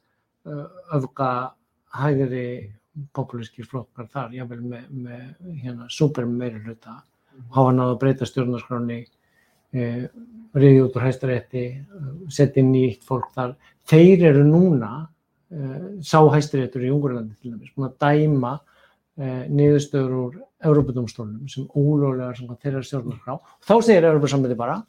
[0.45, 1.51] uh, öfga
[1.95, 2.71] hægri
[3.15, 5.25] populískir flokkar þar, jável með, með
[5.63, 7.01] hérna super meiri hluta
[7.51, 9.01] hafa náðu að breyta stjórnarskráni
[9.75, 10.05] eh,
[10.55, 13.55] riði út úr hæstarétti uh, setja nýtt fólk þar.
[13.89, 20.15] Þeir eru núna uh, sá hæstaréttur í Ungurlandi til dæmis búin að dæma uh, niðurstöður
[20.21, 23.35] úr Európa-dómstólunum sem ólöglega sem þeirra stjórnarskrá.
[23.35, 24.79] Og þá segir Európa-sambandi bara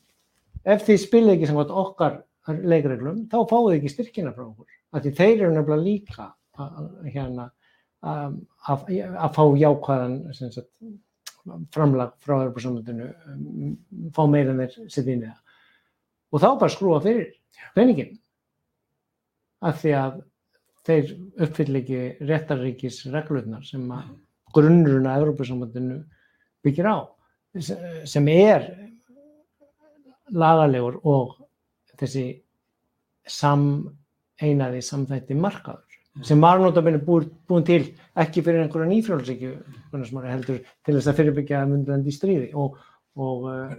[0.66, 4.74] ef þið spilið ekki samkvæmt okkar leikreglum, þá fáið þið ekki styrkina frá okkur.
[5.02, 6.28] Þeir eru nefnilega líka
[6.62, 7.50] að- hérna,
[8.06, 8.36] að,
[8.70, 8.86] að,
[9.24, 10.70] að fá jákvæðan sagt,
[11.74, 13.74] framlag frá Európa-sambandinu, um,
[14.14, 15.42] fá meira en þeir setja inn í það.
[16.34, 17.28] Og þá bara skrúa fyrir
[17.76, 18.16] peningin.
[19.66, 20.16] Af því að
[20.86, 21.12] þeir
[21.46, 24.10] uppfyll ekki réttarríkis reglurnar sem að
[24.56, 26.00] grunnurinn að Európa-sambandinu
[26.66, 26.96] byggir á,
[28.06, 28.66] sem er
[30.34, 31.36] lagalegur og
[31.96, 32.26] þessi
[33.30, 35.85] sameinaði samþætti markaður
[36.24, 37.82] sem var notabene búin, búin til
[38.16, 39.54] ekki fyrir einhverja nýfrjálsíkju
[40.26, 42.78] heldur til þess að fyrirbyggja myndandi í stríði og,
[43.16, 43.74] og uh,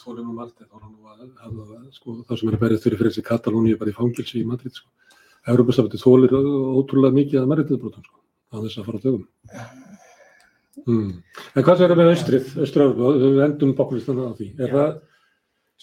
[0.00, 3.24] þólum um allt þá nú að hafa sko, það sem er að berjast fyrir frelsi
[3.24, 4.90] Katalóníu bara í fangilsi í Madrid sko.
[5.44, 6.36] Evrópusambandið þólir
[6.80, 8.20] ótrúlega mikið að mæritiðbrotum sko,
[8.52, 9.26] á þess að fara á dögum.
[10.84, 11.10] Mm.
[11.54, 14.48] En hvað sér með Austrið, Austur-Európa, við endum populistana á því.
[14.56, 14.72] Er Já.
[14.74, 14.96] það,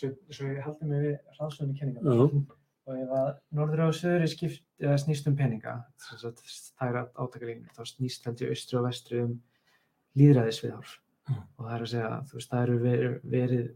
[0.01, 2.51] Svo, ég haldi mig við ráðsvöðinu kenningar.
[2.91, 7.69] Og ef að norður og söður er skipt, eða snýst um peninga, það er átakalínu,
[7.71, 9.36] þá snýst held ég austri og vestri um
[10.19, 10.89] líðræðisviðhár.
[11.30, 11.38] Mm.
[11.39, 13.69] Og það er að segja, þú veist, það eru verið, verið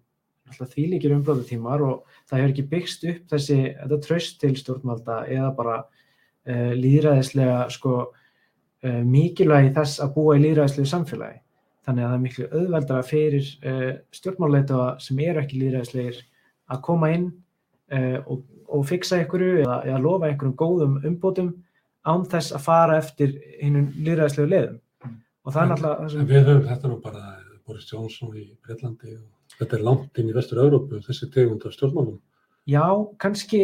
[0.45, 5.54] náttúrulega þvílíkir umbróðutímar og það hefur ekki byggst upp þessi, þetta tröst til stjórnvalda eða
[5.58, 11.39] bara uh, líðræðislega, sko, uh, mikilvægi þess að búa í líðræðislegu samfélagi.
[11.86, 16.21] Þannig að það er miklu auðveldara fyrir uh, stjórnmáleitaða sem eru ekki líðræðislegir
[16.73, 17.32] að koma inn
[18.25, 21.54] og, og fixa einhverju eða, eða lofa einhverjum góðum umbótum
[22.06, 24.80] án þess að fara eftir hinnum líðræðislegu leiðum.
[25.45, 27.23] Og það er náttúrulega sem, við höfum þetta nú bara
[27.65, 32.19] Boris Johnson í Breitlandi og þetta er langt inn í Vestur-Európu, þessi tegund af stjórnmálum.
[32.69, 32.84] já,
[33.21, 33.62] kannski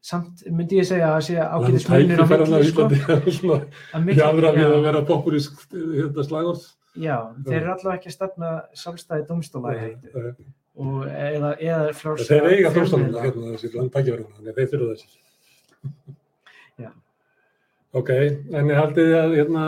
[0.00, 2.86] samt myndi ég segja að ágætis munur á milli, sko.
[2.88, 3.58] Íslandi, svona,
[3.92, 6.68] Að milli- jáðra við að vera populísk hérna, slagorð.
[6.96, 8.48] Já, þeir eru allavega ekki að stefna
[8.80, 10.32] sjálfstæði dómstóla í Nei,
[10.80, 15.08] og eða, eða frjálsa Þeir eiga þjóðstofnuna hérna þessi að þeir þurfa þessi.
[16.80, 16.90] Já.
[18.00, 19.64] Ok, en ég haldið þið að hérna,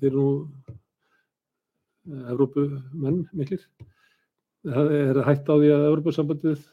[0.00, 0.28] þeir eru nú
[2.32, 2.64] Evrópu
[2.98, 3.62] menn miklir.
[4.66, 6.64] Það er hægt á því að Evrópusambandið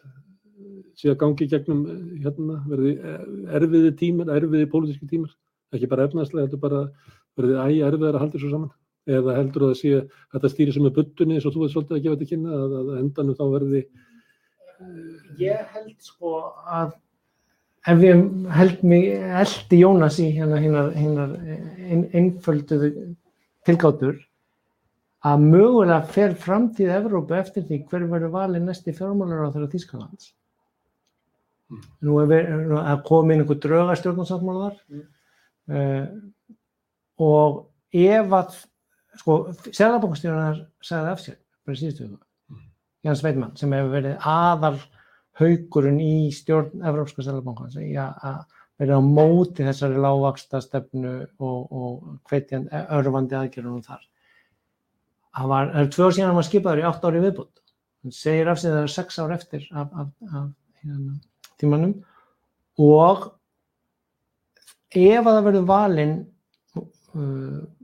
[1.00, 2.96] sé að gangi gegnum eh, hérna, verði
[3.56, 5.32] erfiði tímar, erfiði pólitíski tímar,
[5.76, 6.82] ekki bara efnaðslega, heldur bara
[7.40, 8.74] verði æg erfiðar að halda svo saman.
[9.10, 11.74] Eða heldur að það sé að þetta stýri sem er buttunni eins og þú veit
[11.74, 13.84] svolítið að gefa þetta kynna að, að endanum þá verði
[15.40, 16.34] ég held sko
[16.70, 16.96] að
[17.90, 18.24] ef ég
[18.56, 22.92] held mig eldi Jónas í hérna hinnar, ein, einfölduðu
[23.68, 24.18] tilgátur
[25.26, 30.30] að mögulega fer framtíð Evrópu eftir því hver verður valið næsti fjármálar á þeirra Þýskalands.
[31.70, 31.82] Mm.
[32.08, 35.02] Nú er nú er komið inn einhver drauga stjórnarsáttmála þar
[35.76, 36.06] uh,
[37.20, 37.60] og
[37.92, 38.56] ef að
[39.20, 42.08] sko, Sælabankastjóðunar sagði af sér bara síðustu.
[42.50, 42.64] Mm.
[43.08, 44.78] Jans Veitmann sem hefur verið aðal
[45.40, 48.40] haugurinn í stjórn Evrópska Sælabankans í að að
[48.80, 51.96] verið á móti þessari lágvaksta stefnu og, og
[52.30, 54.06] hvetjandi, örfandi aðgerðunum þar.
[55.36, 57.64] Það var, það er tvö ár síðan hann var skipaður í átt ári viðbútt.
[58.04, 60.48] Hann segir af sig það er sex ár eftir af, af, af
[60.80, 61.18] hérna,
[61.60, 61.98] tímanum
[62.80, 63.28] og
[64.96, 66.16] ef að það verður valinn
[66.80, 67.79] uh, sem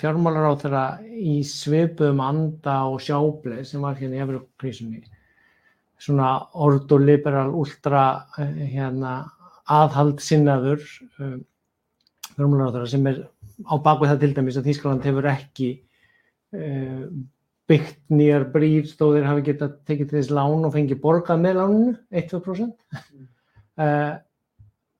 [0.00, 5.02] fjármálar á þeirra í svipuðum anda og sjábleið sem var hérna í Evropakrísunni
[6.00, 8.04] svona ordoliberal ultra
[8.38, 9.14] uh, hérna
[9.70, 10.82] aðhald sinnaður
[11.20, 11.42] um,
[12.34, 13.20] fjármálar á þeirra sem er
[13.68, 15.70] á bakvið það til dæmis að Þýskaland hefur ekki
[16.56, 17.04] uh,
[17.70, 21.60] byggt nýjar brýr þó þeir hafi getað tekið til þess lán og fengið borgað með
[21.60, 22.74] lánunu 1-2%
[23.84, 24.16] uh,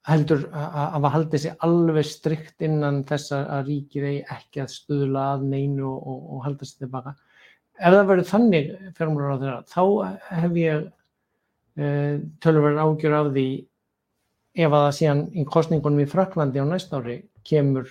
[0.08, 5.24] heldur að hafa haldið sér alveg strikt innan þess að ríkið eigi ekki að stuðla
[5.34, 7.14] að neinu og, og, og halda sér tilbaka.
[7.80, 9.82] Ef það verður þannig fjármálar á þeirra, þá
[10.40, 13.46] hef ég uh, tölverð ágjör af því
[14.60, 17.88] ef að það síðan í kostningunum í Fraklandi á næsta ári kemur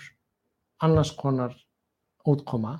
[0.86, 1.56] annars konar
[2.30, 2.78] útkoma,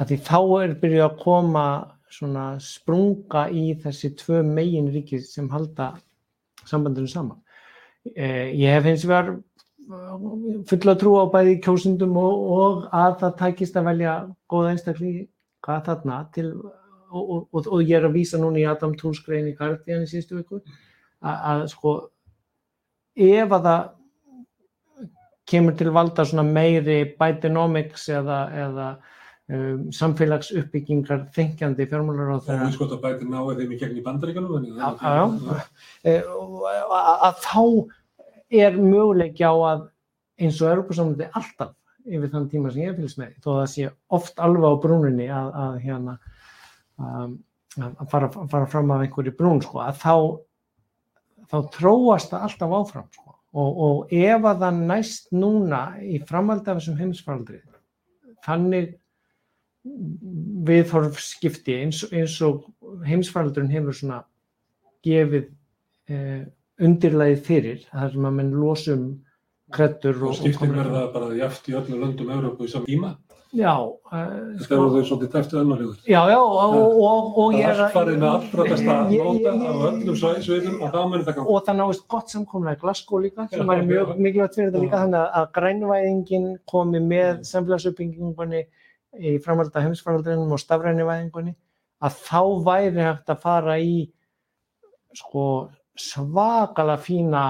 [0.00, 1.66] að því þá er byrjuð að koma
[2.12, 5.92] svona sprunga í þessi tvö megin ríki sem halda
[6.66, 7.42] sambandinu saman.
[8.14, 13.38] Eh, ég hef hins vegar eh, fulla trú á bæði kjósundum og, og að það
[13.42, 14.16] tækist að velja
[14.50, 16.50] góða einstaklinga þarna til,
[17.10, 20.04] og, og, og, og ég er að vísa núna í Adam Tools grein í Guardian
[20.06, 21.96] í síðustu viku að, að sko
[23.16, 23.92] ef að það
[25.46, 28.86] kemur til valda svona meiri Bidenomics eða, eða
[29.52, 34.04] um, samfélagsuppbyggingar þengjandi fjármálar á þeirra við sko að bæti náðu þeim í gegn í
[34.06, 34.66] bandaríkanum.
[36.02, 37.62] Eh, að þá
[38.52, 39.86] er möguleiki á að
[40.40, 41.74] eins og Európa-samlandi alltaf
[42.06, 45.28] yfir þann tíma sem ég fylgst með þó að það sé oft alveg á brúninni
[45.32, 46.18] að, að hérna
[46.96, 47.38] um,
[47.76, 50.14] að fara, fara fram af einhverju brún sko, að þá
[51.50, 53.34] þá tróast það alltaf áfram sko.
[53.56, 57.60] og, og ef að það næst núna í framhaldi af þessum heimsfaraldri
[58.46, 58.94] þannig
[60.66, 62.66] viðhorf skipti eins, eins og
[63.06, 64.22] heimsfaraldurinn hefur svona
[65.06, 65.44] gefið
[66.10, 66.46] eh,
[66.82, 69.04] undirlæðið fyrir þar sem að menn losum
[69.72, 73.14] kreddur Og skiptin verða bara jaft í öllum löndum Európu í saman tíma.
[73.56, 75.96] já, uh, Þetta eru þau svolítið tæftu önnarlegur.
[76.04, 79.22] já, já og, og, og, og Það ég er allt farið með allra besta ég-
[79.24, 81.48] á öllum svæ- sviðum og þá munir það ganga.
[81.56, 85.00] og það náist gott samkomlega í Glasgow líka sem væri mjög mikilvægt fyrir þetta líka
[85.02, 88.62] þannig að- að grænvæðingin komi með samfélagsuppbyggingunni
[89.16, 91.54] í framhalda heimsfaraldrinum og stafrænivæðingunni
[92.02, 94.10] að þá væri hægt að fara í
[95.14, 97.42] sko svakalega fína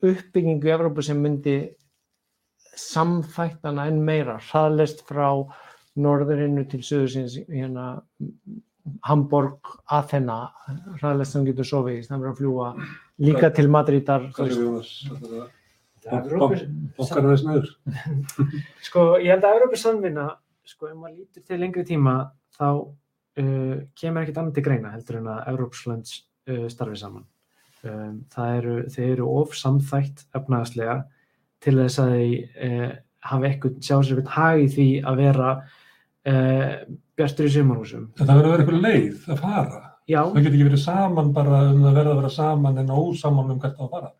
[0.00, 1.58] uppbyggingu í Evrópu sem myndi
[2.80, 5.28] samþættana enn meira hraðlest frá
[6.00, 7.92] norðurinnu til söðursins hérna
[9.04, 9.58] Hamburg,
[9.92, 10.38] Athena
[11.00, 12.72] hraðlest sem getur sofið í að fljúa
[13.20, 15.50] líka til Madridar Hvað er
[16.16, 16.62] Evrópu-
[16.96, 17.66] Bokkar aðeins neður.
[18.86, 20.26] Sko, ég held að Európa-samvinna,
[20.64, 22.14] sko, ef maður lítur til lengri tíma,
[22.56, 26.14] þá uh, kemur ekkert annað til greina heldur en að Európslands
[26.48, 27.26] uh, starfi saman.
[27.80, 30.98] Um, eru, þeir eru of samþætt efnaðaslega
[31.64, 32.90] til þess að þeir uh,
[33.30, 36.74] hafa eitthvað, sjá sér eitthvað hag í því að vera uh,
[37.16, 38.08] bjartur í sumarhúsum.
[38.20, 39.82] Það verður að vera eitthvað leið að fara.
[40.10, 43.52] Já, Það getur ekki verið saman bara um að verða að vera saman en ósaman
[43.54, 44.10] um hvert að fara.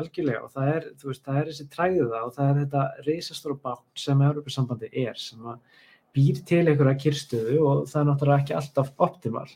[0.00, 4.02] algjörlega og það er, veist, það er þessi træða og það er þetta reisastóra bátt
[4.04, 5.48] sem Európa-sambandi er sem
[6.14, 9.48] býr til einhverja kyrstöðu og það er náttúrulega ekki alltaf optimal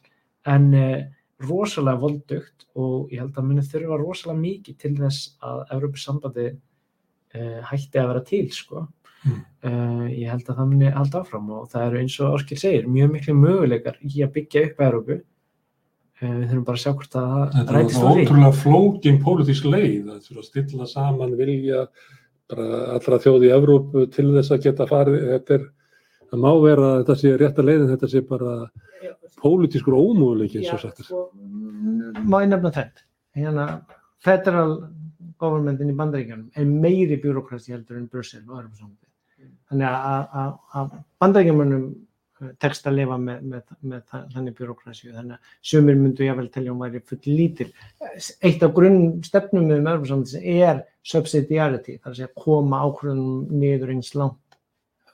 [0.51, 1.07] en eh,
[1.43, 7.61] rosalega voldugt og ég held að muni þurfa rosalega mikið til þess að Európa-sambandi eh,
[7.71, 8.87] hætti að vera til sko.
[9.25, 9.39] Mm.
[9.65, 12.91] Eh, ég held að það muni halda áfram og það eru eins og Orkir segir
[12.91, 17.17] mjög miklu möguleikar í að byggja upp Európu eh, við þurfum bara að sjá hvort
[17.21, 18.27] að það Þetta er rætist úr því.
[18.27, 21.87] ótrúlega flókin pólitísk leið að þurfa að stilla saman vilja
[22.55, 25.23] allra þjóði í Evrópu til þess að geta farið.
[25.33, 25.63] Þetta er,
[26.31, 28.55] það má vera að þetta sé rétta leiðin, þetta sé bara
[29.45, 31.09] pólitískur ómúðuleiki eins og sagt er.
[31.09, 31.25] sko,
[32.25, 33.05] má ég nefna þetta?
[33.37, 33.67] Hérna,
[34.25, 34.77] federal
[35.43, 40.59] governmentin í bandaríkjanum er meiri bjúrokrasi heldur en Brussel og Europasambandi þannig að- að að-
[40.81, 41.87] að bandaríkjamönnum
[42.61, 46.49] tekst að lifa með, með, með þa- þannig bjúrokrasi þannig að sumir myndu ég vel
[46.49, 47.71] telja hún væri full lítil
[48.43, 53.91] eitt af grunn stefnum með Europasambandi er subsidiarity, það er að segja koma ákvörðunum niður
[53.95, 54.39] eins langt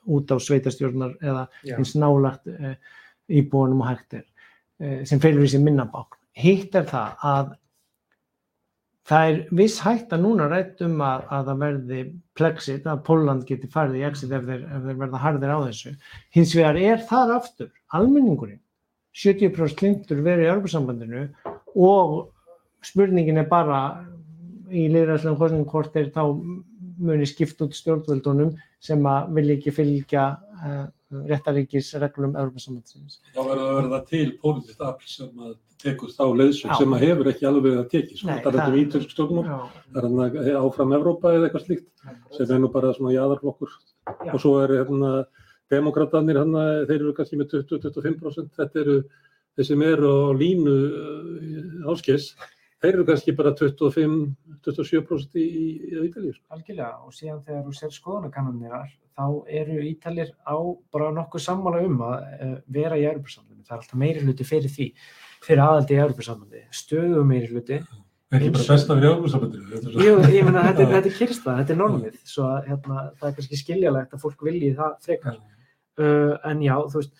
[0.07, 2.75] út á sveitastjórnar eða eins nálagt uh,
[3.31, 6.19] íbúanum og hægt er uh, sem felur í sig minna bákn.
[6.41, 7.53] Hitt er það að
[9.11, 12.01] það er viss hætta núna rætt um að, að það verði
[12.39, 15.95] plexit, að Póland geti farið í exit ef þeir, ef þeir verða harðir á þessu.
[16.37, 18.61] Hins vegar er þar aftur almenningurinn
[19.17, 21.25] 70% hlindur verið í Europasambandinu
[21.75, 22.31] og
[22.87, 23.81] spurningin er bara
[24.71, 26.23] í liðræðslega hvort þeir þá
[26.99, 30.25] muni skipt út stjórnvöldunum sem að vilja ekki fylgja
[30.61, 30.87] uh,
[31.31, 33.21] réttaríkisreglum Europasambandsins.
[33.35, 36.77] Þá verður að verða til pólitíkt afl sem að tekur þá leiðsög Já.
[36.79, 38.19] sem að hefur ekki alveg að teki.
[38.19, 38.29] Sko.
[38.29, 39.59] Nei, það er þetta það- um ítölsk stjórnmál, Já,
[39.93, 41.89] það er hann áfram Evrópa eða eitthvað slíkt
[42.37, 43.71] sem er nú bara svona jaðarflokkur
[44.27, 44.33] Já.
[44.35, 45.13] og svo er hérna
[45.71, 46.53] demokratanir hann
[46.87, 48.97] þeir eru kannski með 20-25% þetta eru
[49.57, 52.35] þeir sem eru á línu uh, áskis
[52.81, 56.45] þeir eru kannski bara 25-27% í, í, í Ítalíu sko.
[56.57, 58.77] Algjörlega og síðan þegar þú sér skoðanakannanir
[59.21, 59.25] þá
[59.61, 60.57] eru Ítalir á
[60.93, 63.67] bara nokkuð sammála um að uh, vera í Európa-sambandi.
[63.69, 64.87] Það er alltaf meiri hluti fyrir því,
[65.45, 66.63] fyrir aðaldi í Európa-sambandi.
[66.75, 67.83] Stöðu meiri hluti.
[68.31, 71.79] ekki bara besta við Evrópusambandinu Jú, ég meina þetta, er- þetta er kyrstað, þetta er
[71.81, 75.41] normið, svo að hérna, það er kannski skiljalegt að fólk vilji það frekar.
[76.01, 77.11] Uh, en já, þú veist,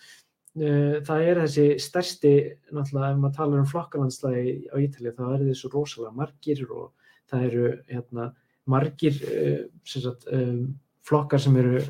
[1.07, 2.33] það er þessi stærsti,
[2.75, 6.91] náttúrulega, ef maður talar um flokkalandslægi á Ítalið, þá er þessu rosalega margir og
[7.31, 8.27] það eru hérna,
[8.67, 10.75] margir uh, sem sagt, um,
[11.07, 11.81] flokkar sem eru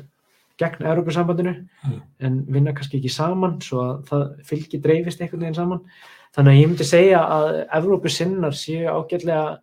[0.60, 2.00] gegn Európa-sambandinu Mm.
[2.20, 5.80] en vinna kannski ekki saman svo að það fylgir dreifist einhvern veginn saman.
[6.36, 9.58] Þannig að ég myndi segja að Evrópusinnar séu ágætlega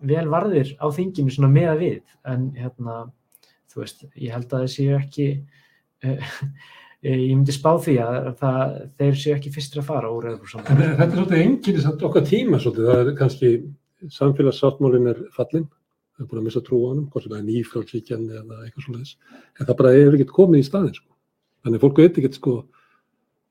[0.00, 3.12] vel varðir á þinginu svona með að við en hérna,
[3.68, 5.28] þú veist, ég held að þeir séu ekki
[7.06, 11.12] ég myndi spá því að það, þeir séu ekki fyrstir að fara úr þetta er
[11.14, 13.52] svolítið enginni samt okkar tíma svolítið, það er kannski
[14.16, 15.68] samfélagssáttmálinn er fallinn,
[16.16, 18.86] það er búin að missa trú á honum, hvort sem það er nýfrálsíkjan eða eitthvað
[18.86, 21.08] svona en það bara hefur ekkert komið í staðinn sko.
[21.64, 22.54] Þannig fólk veit ekkert sko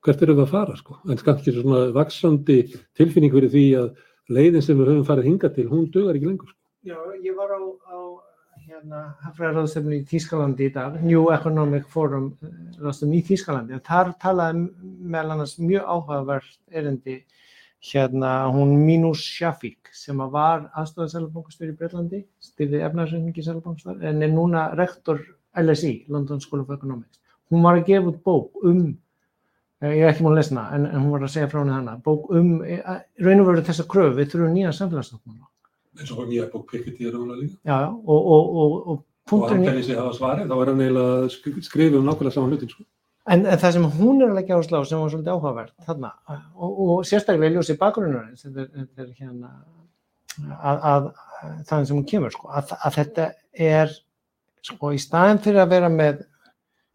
[0.06, 2.58] hvert eru það að fara sko, en kannski svona vaksandi
[2.96, 3.90] tilfinning fyrir því að
[4.30, 6.58] leiðin sem við höfum farið hingað til, hún dugar ekki lengur sko.
[6.86, 7.98] Já, ég var á, á
[8.70, 14.12] hérna, hafræðaráðstefnu í Þýskalandi í dag, New Economic Forum eh, ráðstefnu í Þýskalandi og þar
[14.22, 14.62] talaði
[15.10, 17.16] meðal annars mjög áhugavert erindi
[17.90, 24.68] hérna hún Minus Shafik sem var aðstofað í Breitlandi, styrði efnarsreikningi Sælabankastar en er núna
[24.78, 25.18] rektor
[25.58, 27.18] LSI, London School of Economics.
[27.50, 28.84] Hún var að gefa út bók um
[29.82, 31.74] eh, ég er ekki múin að lesna, en, en hún var að segja frá henni
[31.74, 35.49] hana, bók um, eh, raun og veru þessa kröfu, við þurfum nýja samfélagsnáttmála.
[36.00, 37.56] Eins og nýja bók Piketty er álega líka.
[37.64, 40.68] Já, já, og, og, og, og Og hann punkturinn, telli sig hafa svarið, þá er
[40.72, 42.84] hann eiginlega að sk- skrifa um nákvæmlega saman hlutin sko.
[43.30, 46.10] en, en það sem hún er að leggja á sem var svolítið áhugavert þarna,
[46.56, 48.64] og, og sérstaklega í ljósi bakgrunnarins, þetta,
[49.04, 49.50] er- hérna,
[50.56, 51.06] að, að,
[51.44, 53.28] að það sem hún kemur, sko, að, að þetta
[53.68, 53.94] er,
[54.66, 56.24] sko, í staðin fyrir að vera með,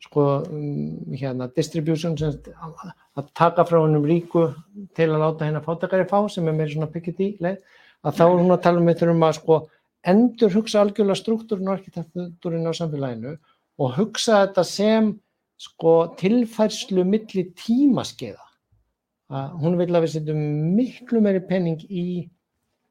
[0.09, 4.49] sko, um, hérna, distribution, að, að taka frá hennum ríku
[4.97, 7.61] til að láta hennar fátakari fá, sem er meira svona Piketty leið,
[8.03, 9.60] að þá er hún að tala um við þurfum að, sko,
[10.05, 13.36] endur hugsa algjörlega struktúrin og arkitektúrin á samfélaginu
[13.81, 15.13] og hugsa þetta sem
[15.58, 18.43] sko tilfærslu milli tímaskeiða.
[19.31, 20.41] Að hún vil að við setjum
[20.75, 22.27] miklu meiri penning í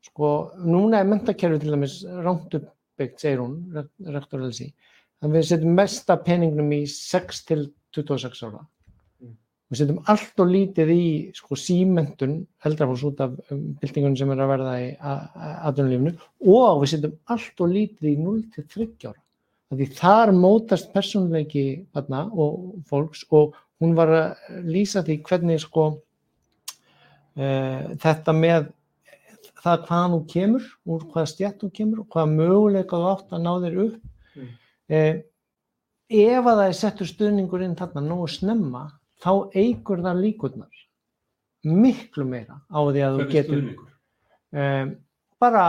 [0.05, 0.31] sko,
[0.64, 4.73] núna er mentakerfi til dæmis rámt uppbyggt, segir hún, rek- rektor Elsi,
[5.23, 8.64] að við setjum mesta penningnum í 6 til 26 ára.
[9.75, 14.43] Við setjum allt og lítið í sko símentun, eldrafólks út af um, byltingunum sem er
[14.45, 16.13] að verða í aðunlífnu
[16.55, 19.19] og við setjum allt og lítið í 0 til 30 ára.
[19.73, 25.65] Af Því þar mótast persónuleiki þarna og fólks og hún var að lýsa því hvernig
[25.65, 28.71] sko uh, þetta með
[29.65, 33.47] það hvaðan þú kemur, úr hvaða stjætt þú kemur og hvaða möguleika þú átt að
[33.49, 34.03] ná þér upp.
[34.39, 34.59] Mm.
[34.95, 35.15] Uh,
[36.15, 38.91] ef að það er settur stuðningur inn þarna nógu snemma,
[39.25, 40.85] þá eigur það líkurnar
[41.65, 44.95] miklu meira á því að þú getur um,
[45.41, 45.67] bara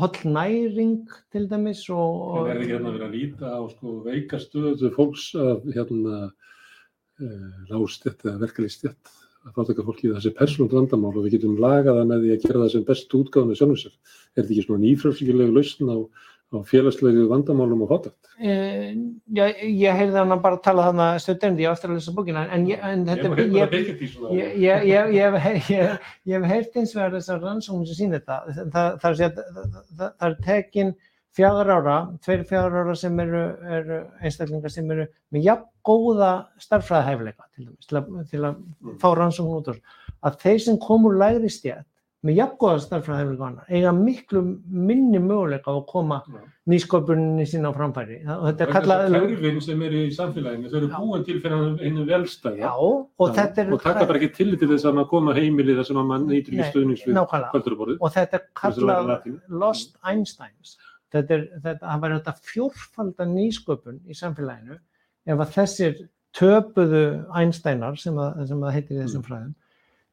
[0.00, 3.98] holl næring til dæmis og, En er ekki hérna að vera að líta á sko,
[4.06, 10.74] veika stöðu fólks af hérna uh, lágstjætt eða verkalýstjætt að fátaka fólki í þessi persónult
[10.76, 13.58] vandamál og við getum lagað það með því að gera það sem best útgáðan með
[13.58, 13.94] sjálfum sér.
[14.32, 15.98] Er þetta ekki svona nýfrálsíkilegu lausn á,
[16.52, 18.18] á félagslegu vandamálum og fátakt?
[18.42, 18.92] Uh,
[19.32, 22.14] já, ég heyrði hann bara að tala þannig að stöðundi, ég á eftir að lesa
[22.16, 24.82] bókina en, en þetta Ég,
[25.22, 25.94] hef heyrt- ég,
[26.26, 29.38] ég hef heyrt eins vegar þessar rannsóknir sem sína þetta það, það, það, er að
[29.38, 30.92] það, það, það er tekin
[31.32, 31.96] fjagur ára,
[32.26, 33.42] tveir fjagur ára sem eru,
[33.78, 38.98] eru einstaklingar sem eru með jafn góða starffræðahæfileika til dæmis, til að, til að Mm.
[39.00, 39.78] fá rannsókn út úr
[40.26, 41.86] að þeir sem komur lægri stjætt
[42.22, 42.98] með jafngóða
[43.42, 46.38] annar eiga miklu minni möguleika að koma Já.
[46.70, 48.20] nýsköpuninni sín á framfæri.
[48.22, 51.24] Það- Þetta er Vegna þess að kallað, Kerfin sem eru í samfélaginu, þau eru búin
[51.26, 52.58] til fyrir einu velstæða.
[52.62, 52.72] já,
[53.18, 55.84] og þetta er, og taka bara ekki tillit til þess að maður koma heimili þar
[55.86, 57.98] sem að maður nýtur Nei, ekki stuðnings við nákvæmlega, kvöldurborðið.
[58.00, 59.40] og þetta er kallað.
[59.48, 60.76] Lost Einsteins.
[61.12, 64.78] Þetta er, þetta, það væri þetta fjórfalda nýsköpun í samfélaginu
[65.26, 69.26] ef að þessir töpuðu Einsteinar sem, að, sem að heitir í þessum Mm.
[69.28, 69.54] fræðum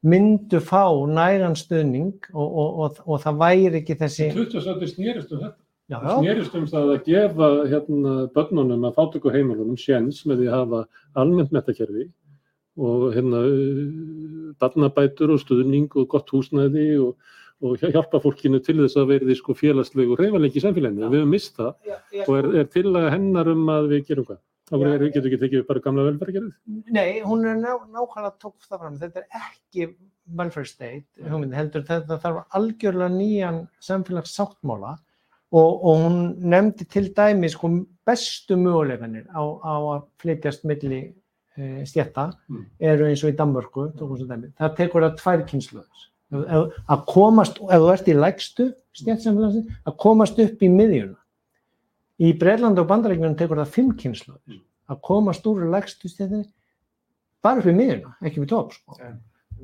[0.06, 5.34] myndu fá nægan stuðning og, og, og, og það væri ekki þessi 20 sættir snýrist
[5.36, 5.58] um þetta.
[5.91, 10.50] já, já, snýrist um það að gefa hérna, börnunum að fátöku heimilunum sjens með því
[10.50, 10.86] að hafa
[11.20, 12.08] almennt metakerfi
[12.80, 13.43] og hérna
[14.62, 17.18] barnabætur og stuðning og gott húsnæði og,
[17.60, 21.10] og hjálpa fólkinu til þess að verði sko félagslegu reyfanleiki í samfélaginu.
[21.12, 21.74] Við höfum mist það
[22.24, 24.39] og er, er tillaga hennar um að við gerum hvað?
[24.70, 26.56] Þá getur ekki tekið bara gamla velferðgerðið?
[26.94, 28.98] Nei, hún er ná, nákvæmlega tók það fram.
[29.02, 29.88] Þetta er ekki
[30.40, 34.92] welfare state, hugmynd, heldur þetta þarf algjörlega nýjan samfélagssáttmála
[35.50, 36.20] og, og hún
[36.54, 37.72] nefndi til dæmi sko
[38.06, 41.02] bestu möguleikanir á, á að flytjast milli
[41.58, 42.66] e, stjætta Mm.
[42.80, 43.90] eru eins og í Danmörku.
[43.98, 46.06] Það tekur það tvær kynsluður.
[46.30, 48.70] Að komast, ef þú ert í lægstu
[49.02, 51.18] stjættsamfélagsins, að komast upp í miðjuna.
[52.20, 54.62] Í Breitland og Bandaríkjunum tekur það fimm kynsluður Mm.
[54.90, 56.46] að komast úr lægstu stjættinni
[57.44, 58.98] bara upp í miðjuna, ekki við topp sko.
[59.00, 59.14] Já.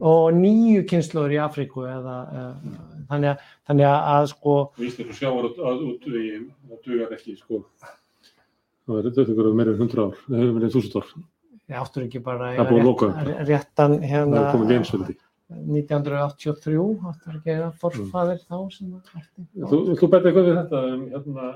[0.01, 2.55] og nýju kynsluður í Afríku eða, eða
[3.09, 7.35] þannig, að, þannig að sko Víst er þú sjáur út, út við, það dugar ekki
[7.39, 7.61] sko.
[8.85, 11.13] Það er þetta ykkur meira en 100 ár, eða meira en 1000 ár.
[11.69, 15.15] ég áttur ekki bara Það að réttan Það hérna er komið geinsveldi.
[15.49, 16.77] 1983
[17.09, 21.47] áttur ekki að forfaðir þá sem að Þú, þú bæti eitthvað við þetta um, hérna,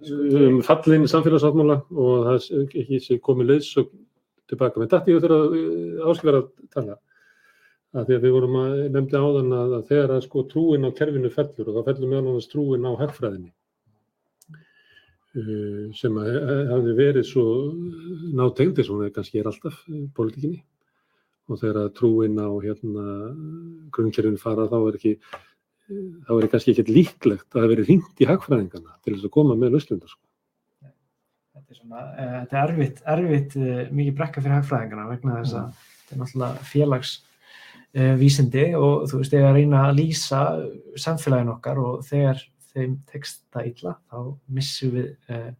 [0.00, 4.04] um fallin samfélagsáttmála og það er ekki sé komið leiðsögn
[4.50, 4.80] tilbaka.
[4.80, 6.98] Með dætti ég þegar áskilver að tala.
[7.92, 10.90] Að því að við vorum að nefndi áðan að, að þegar að sko trúin á
[10.96, 13.50] kerfinu fellur og þá fellur meðal annars trúin á herfræðinni
[15.36, 17.44] uh, sem að eh, hafði verið svo
[18.32, 19.82] nátengd eins og er kannski er alltaf
[20.16, 20.62] pólitíkinni
[21.52, 23.06] og þegar að trúin á hérna
[23.92, 25.14] grunnkerfinu fara þá er ekki
[25.90, 29.56] þá er kannski ekkert líklegt að það veri hringt í hagfræðingana til þess að koma
[29.58, 30.12] með lausnundar.
[30.12, 30.22] Sko.
[31.52, 35.58] Þetta er svona, uh, þetta er erfitt, erfitt uh, mikið brekka fyrir hagfræðingana vegna þess
[35.58, 40.42] að þetta er náttúrulega félags uh, vísindi og þú veist, þegar reyna að lýsa
[41.06, 44.18] samfélagin okkar og þegar þeim tekst það illa, þá
[44.56, 45.52] missum við, uh,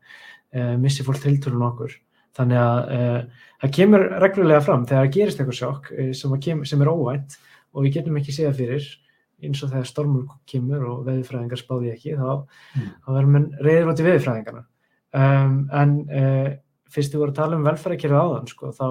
[0.57, 1.99] uh, missir fólk tilturinn okkur.
[2.33, 6.37] Þannig að uh, það kemur reglulega fram þegar það gerist eitthvað sjokk uh, sem,
[6.71, 7.37] sem er óvænt
[7.73, 8.87] og við getum ekki séð fyrir
[9.43, 12.89] eins og þegar stormur kemur og veðurfræðingar spáði ekki, þá, Mm.
[13.05, 14.65] þá verður menn reyður út í veðurfræðingarna.
[15.13, 16.51] Um, en uh,
[16.93, 18.87] fyrst við vorum að tala um velferðarkerfið áðan, sko, þá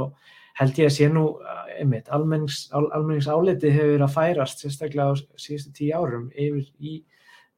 [0.61, 5.09] held ég að sé nú, uh, einmitt, almennings, al, almenningsáliti hefur verið að færast sérstaklega
[5.09, 6.97] á síðustu tíu árum yfir í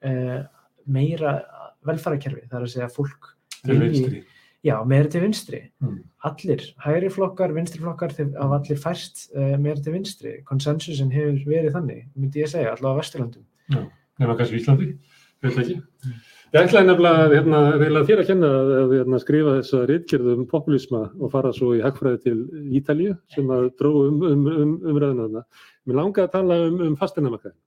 [0.05, 0.43] uh,
[0.85, 1.37] meira
[1.87, 3.33] velferðarkerfi, það er að segja fólk
[3.67, 4.23] vilji-
[4.63, 5.59] Já, meira til vinstri.
[5.83, 5.97] Mm.
[6.23, 10.37] Allir, hægri flokkar, vinstri flokkar, hafa allir fært uh, meira til vinstri.
[10.47, 13.43] Konsensusin hefur verið þannig, myndi ég segja, allavega á Vesturlandum.
[13.73, 14.87] Nefna kannski Íslandi,
[15.43, 15.75] veit ekki.
[16.53, 20.99] Ég ætlaði nefnilega hérna, reyla þér að kenna að, hérna, skrifa þessa reytkjörðu um populisma
[21.17, 22.35] og fara svo í hagfræði til
[22.77, 25.45] Ítalíu sem að dró um, um, um umræðina þarna.
[25.89, 27.57] Mér langaði að tala um, um fasteinamakkaðin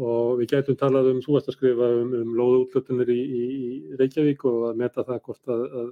[0.00, 3.98] og við gætum talað um, þú varst að skrifa um, um lóðútlutunir í, í, í
[4.00, 5.90] Reykjavík og að meta það hvort að, að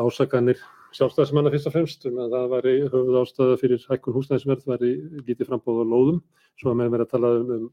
[0.00, 0.62] ásakanir
[0.96, 4.92] sjálfstæðismanna fyrst og fremst um að það væri höfuð ástæða fyrir hækkun húsnæðisverð væri
[5.28, 6.20] lítið frambóð á lóðum
[6.58, 7.70] svo að með mér að tala um, um,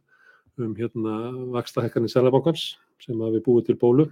[0.67, 1.17] um hérna
[1.57, 2.69] vakstahækkanir Sælabankans
[3.03, 4.07] sem að við búið til bólu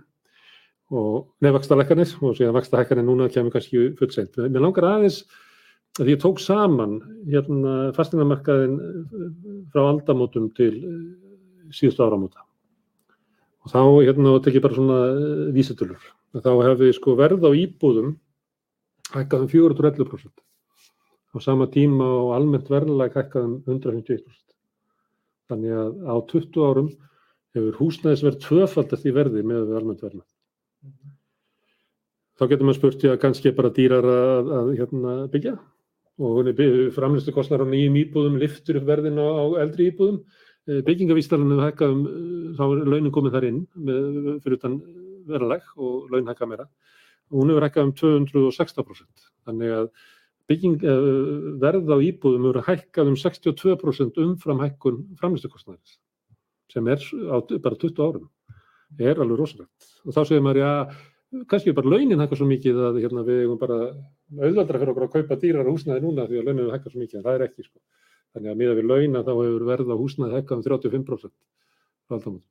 [0.93, 4.37] og nefnvakstarleikanir og síðan vakstarleikanir núna kemur kannski fullseint.
[4.37, 5.23] Mér langar aðeins
[5.99, 8.75] að ég tók saman hérna fastinamarkaðin
[9.73, 10.97] frá aldamótum til eh,
[11.73, 12.43] síðustu áramóta
[13.65, 16.01] og þá hérna tek ég bara svona eh, vísitölur.
[16.35, 18.15] Þá hefði sko verð á íbúðum
[19.15, 20.43] hækkað um 411%
[21.35, 24.29] á sama tíma og almennt verðlag hækkað um 151%.
[25.49, 26.89] Þannig að á 20 árum
[27.55, 30.27] hefur húsnæðisverð tvöfaldast í verði með við almennt verðlag.
[32.35, 35.55] Þá getur maður spurt, já, kannski er bara dýrar að, að hérna, byggja
[36.15, 36.49] og
[36.95, 40.21] framlistu kostnar á nýjum íbúðum, liftur upp verðin á, á eldri íbúðum.
[40.65, 42.05] Byggingavístalan hefur hækkað um,
[42.57, 44.77] þá er launin komið þar inn með, fyrir utan
[45.29, 46.67] verðaleg og laun hækkað meira.
[47.29, 49.27] Og hún hefur hækkað um 216%.
[49.45, 49.89] Þannig að
[50.49, 51.09] bygging, eh,
[51.61, 55.99] verð á íbúðum hefur hækkað um 62% umfram hækkun framlistu kostnarins
[56.71, 56.97] sem er
[57.29, 58.29] á bara 20 árum.
[58.99, 59.91] Er alveg rosalegt.
[60.05, 63.59] Og þá segir maður, já, kannski bara launin hækkað svo mikið að hérna, við eigum
[63.61, 63.77] bara
[64.41, 67.17] auðvaldra fyrir okkur að kaupa dýrar húsnæði núna því að launin hefur hækkað svo mikið,
[67.19, 67.79] en það er ekki sko.
[68.35, 71.31] Þannig að miða við launa þá hefur verð á húsnæði hækkað um 35%
[72.05, 72.41] frá aldamótum.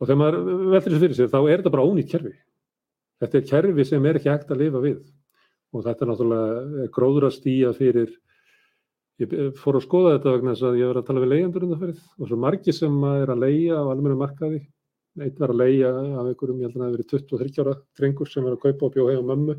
[0.00, 0.38] Og þegar maður
[0.72, 2.32] veldur þessu fyrir sér þá er þetta bara ónýtt kerfi.
[3.20, 5.02] Þetta er kerfi sem er ekki hægt að lifa við.
[5.74, 8.16] Og þetta er náttúrulega gróður að stýja fyrir,
[9.20, 11.84] ég fór að skoða þetta vegna þess að ég var að tala við leigjandur það
[11.84, 14.64] fyrir og svo margi sem er að leia á almennu markaði.
[15.20, 18.30] Eitt var að leia af einhverjum, ég held að það hefði verið 23 ára drengur
[18.32, 19.56] sem var að kaupa og bjóða heim á mömmu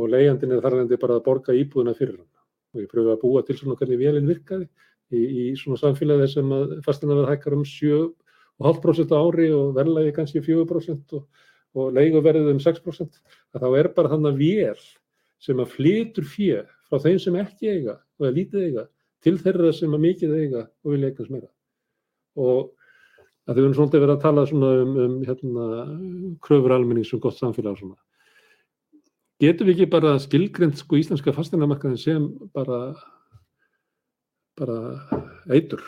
[0.00, 2.39] og leigjandinn er þar bara að borga íbúðina fyrir hann.
[2.74, 4.66] Og ég pröfði að búa til svona hvernig vélinn virkaði
[5.10, 10.14] í, í svona samfélagi sem að fastina verða hækkar um 7,5% á ári og verðlagi
[10.16, 11.24] kannski 4% og,
[11.74, 13.22] og leiguverðið um 6%.
[13.54, 14.84] Að þá er bara þannig að vél
[15.40, 18.86] sem að flytur fjö frá þeim sem ekki eiga og er lítið eiga
[19.24, 21.50] til þeirra sem að mikið eiga og vilja eignast meira.
[22.40, 22.70] Og
[23.48, 25.66] að þau verðum svolítið verið að tala um, um hérna,
[26.44, 27.98] kröfur almennings um gott samfélag og svona.
[29.40, 32.80] Getum við ekki bara skilgrend sko íslenska fasteinamarkaðin sem bara,
[34.60, 34.76] bara
[35.48, 35.80] eitur?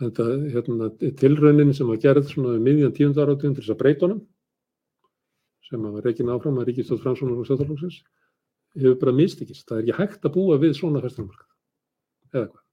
[0.00, 0.88] Þetta hérna,
[1.20, 4.24] tilraunin sem var gerð svona um miðjan tíund áraugum til þess að breyta honum,
[5.68, 8.00] sem var reikin áfram að Ríkistóð Franssonar og Sjóðarflóksins,
[8.80, 9.68] hefur bara mistikist.
[9.68, 11.52] Það er ekki hægt að búa við svona fasteinamarkað.
[12.32, 12.64] Eða hvað?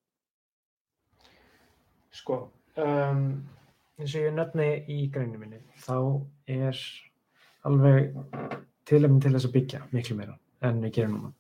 [2.22, 2.42] Sko,
[2.88, 3.22] um,
[4.00, 5.98] eins og ég nefni í greinu minni, þá
[6.48, 6.80] er
[7.68, 8.16] alveg
[8.92, 11.34] tilefni til þess að byggja miklu meira enn við gerum núna.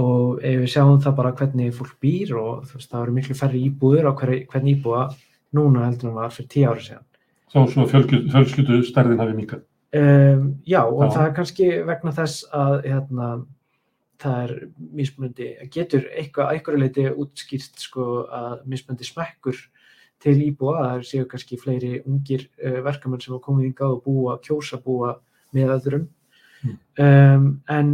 [0.00, 3.36] Og ef við sjáum það bara hvernig fólk býr og þú veist, það eru miklu
[3.38, 5.06] færri íbúður á hver, hvern íbúða
[5.56, 7.06] núna heldur en var fyrir tíu ári síðan.
[7.50, 9.64] Þá svo fjölskyldu stærðin hafi mikað.
[9.90, 11.10] Um, já, og Já.
[11.16, 13.30] það er kannski vegna þess að hérna,
[14.22, 14.52] það er
[15.00, 19.58] mismunandi, getur eitthvað að einhverju leiti útskýrt sko, að mismunandi smekkur
[20.22, 24.38] til íbúa, það séu kannski fleiri ungir uh, verkamenn sem hafa komið hingað og búa,
[24.46, 25.16] kjósa búa
[25.56, 26.06] með öðrum.
[26.68, 27.90] Um, en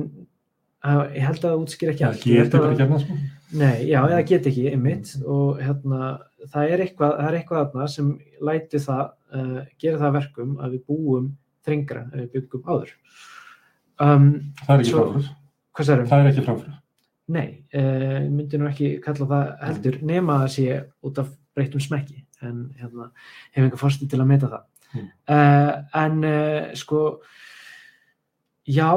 [0.85, 2.25] uh, ég held að það útskýr ekki Það allt.
[2.27, 3.19] Held getur að- bara ekki hérna sko.
[3.57, 6.07] Nei, já, eða get ekki, einmitt og hérna,
[6.51, 8.09] það er eitthvað, það er eitthvað þarna sem
[8.43, 11.29] læti það, uh, gera það að verkum að við búum
[11.67, 12.91] þrengra en við byggum áður.
[14.03, 14.27] Um,
[14.67, 15.29] Það er ekki framfyrir.
[15.77, 16.09] hvað særum?
[16.11, 16.75] Það er ekki framfyrir.
[17.37, 20.77] Nei, uh, myndi nú ekki kalla það heldur nema að það sé
[21.09, 23.09] út af breytum smekki en hérna,
[23.57, 24.67] hef enga fórstu til að meta það.
[24.93, 25.07] Mm.
[25.33, 27.01] Uh, en uh, sko,
[28.67, 28.91] já,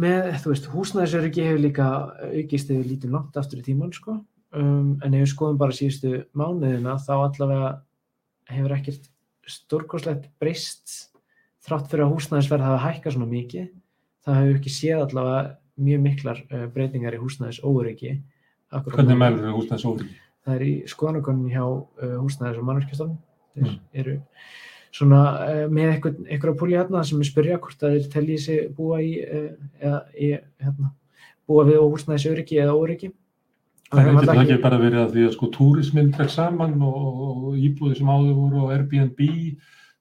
[0.00, 1.88] með, þú veist, húsnæðisöryggi hefur líka
[2.28, 4.18] aukist eða lítið langt aftur í tíman, sko.
[4.54, 7.70] Um, en ef við skoðum bara síðustu mánuðina þá allavega
[8.52, 9.08] hefur ekkert
[9.50, 10.92] stórkoslegt breyst
[11.64, 13.66] þrátt fyrir að húsnæðisverð hafa hækkað svona mikið.
[14.24, 15.40] Það hefur ekki séð allavega
[15.88, 18.14] mjög miklar uh, breytingar í húsnæðis óryggi.
[18.70, 20.20] Hvernig mælur við húsnæðis óryggi?
[20.44, 23.20] Það er í skoðanakonum hjá uh, húsnæðis og mannverkjastofnun.
[23.54, 23.74] Þeir Mm.
[23.94, 24.14] eru
[24.94, 28.64] svona uh, með eitthvað, eitthvað púli hérna sem er spyrja hvort að þeir telji sig
[28.76, 30.30] búa í, uh, eða, í
[30.62, 30.90] hérna,
[31.48, 33.10] búa við húsnæðis öryggi eða óryggi.
[33.90, 37.02] Og Það alltaf það ekki bara verið að því að sko túrisminn trekk saman og,
[37.24, 39.20] og íbúði sem áður voru á Airbnb,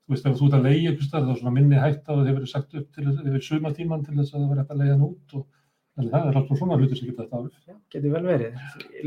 [0.03, 2.23] þú veist ef þú ert að leiða einhvers staðar þá svona minni hægt á að
[2.23, 4.81] þið verið sagt upp til þess yfir sumatíman til þess að það verið hægt að
[4.81, 5.45] leiða hann út og
[5.93, 7.59] þannig það er alltaf svona hlutir sem geta þetta áhrif.
[7.67, 8.57] Já, getur vel verið.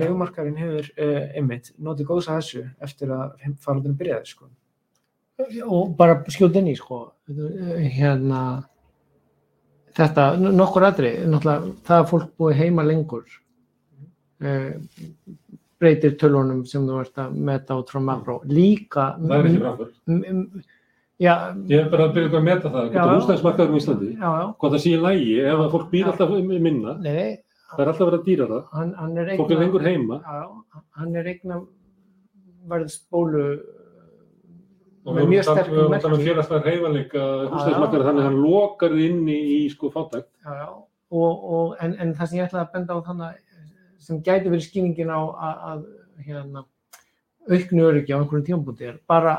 [0.03, 4.51] Legumarkarinn hefur uh, einmitt notið góðs að þessu eftir að faraldinu byrjaði sko.
[5.67, 7.01] Og bara skjóta inn í sko.
[7.29, 8.41] Hérna
[9.97, 11.11] þetta, nokkur aðri
[11.43, 13.25] það að fólk búi heima lengur
[14.45, 14.73] uh,
[15.81, 19.93] breytir tölunum sem þú ert að meta út frá makró líka framfyrir.
[20.09, 20.63] m- m-
[21.21, 21.35] já,
[21.69, 23.03] Ég er bara að byrja að meta það, já.
[23.13, 26.35] húsnæðismarkaður í Íslandi, já, já, hvað það sé í lægi ef að fólk býr alltaf
[26.67, 27.39] minna, nei,
[27.73, 30.21] það er alltaf að dýra það, hann, hann er fólk er lengur heima.
[30.25, 31.61] Já, hann er eigna
[32.73, 33.45] verðsbólu
[35.07, 37.57] og við erum að tala um félagslega reyfanleika já.
[37.63, 40.31] þannig að hann lokar þið inn í, í sko fátækt.
[40.43, 40.69] Já, já,
[41.23, 43.43] og, og, en, en það sem ég ætlaði að benda á þannig
[44.07, 45.85] sem gæti verið skýringin á að, að
[46.27, 46.65] hérna,
[47.47, 49.37] auknu öryggi á einhverjum tímabúti er bara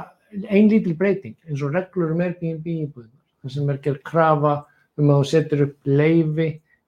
[0.51, 4.53] ein lítil breyting eins og reglur um Airbnb íbúðunar þar sem er gerð krafa
[4.97, 6.47] um að þú setur upp leifi,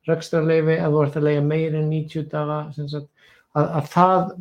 [0.10, 3.06] rekstrarleifi ef þú ert að leiða meir en 90 daga að,
[3.64, 4.32] að það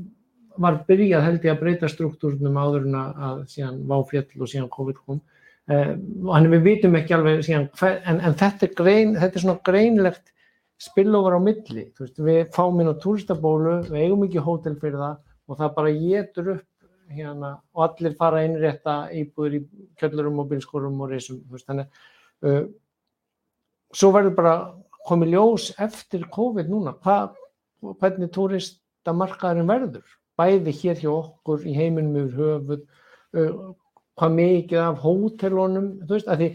[0.62, 4.98] var byrjað held ég að breyta struktúrnum áður en að, síðan váfjall og síðan COVID
[5.04, 5.20] kom.
[5.68, 5.94] Uh,
[6.32, 9.62] hann við vitum ekki alveg síðan hver, en, en þetta er grein, þetta er svona
[9.68, 10.32] greinlegt
[10.80, 11.84] spillover á milli.
[11.98, 15.16] Veist, við fáum inn á túristabólu við eigum ekki hótel fyrir það
[15.48, 16.66] og það bara getur upp
[17.08, 19.62] hérna og allir fara inn rétta íbúður í
[20.00, 21.88] kjöllurum og bílskorum og reysum þannig
[22.44, 22.64] uh,
[23.96, 24.54] svo verður bara
[25.08, 26.94] komið ljós eftir COVID núna.
[27.04, 27.30] Hva,
[28.00, 32.84] hvernig túristamarkaðurinn verður bæði hér hjá okkur í heiminum yfir höfuð
[34.18, 36.48] hvað mikið af hótelunum þú veist, að því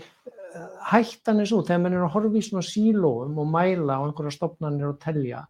[0.90, 4.36] hættan er svo, þegar mann er að horfa í svona sílóum og mæla á einhverja
[4.36, 5.44] stopnarnir og telja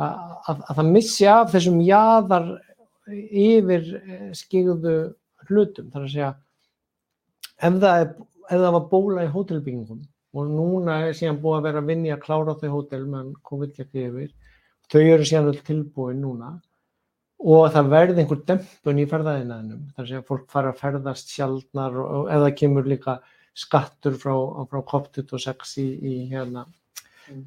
[0.00, 0.14] að,
[0.50, 2.48] að, að það missi af þessum jaðar
[3.12, 3.90] yfir
[4.36, 4.96] skigðu
[5.48, 5.90] hlutum.
[5.92, 6.30] Það er að segja,
[7.60, 8.10] ef það, er,
[8.48, 10.02] ef það var bóla í hótelbyggingum
[10.34, 13.76] og núna er síðan búið að vera að vinja að klára þau hótel meðan COVID
[13.76, 14.32] gekk yfir,
[14.90, 16.56] þau eru síðan öll tilbúin núna
[17.44, 19.82] og það verði einhver dempun í ferðaðinaðinum.
[19.94, 23.18] Er að segja, fólk fara að ferðast sjaldnar og, eða kemur líka
[23.54, 24.32] skattur frá,
[24.70, 26.64] frá COP26 í, í hérna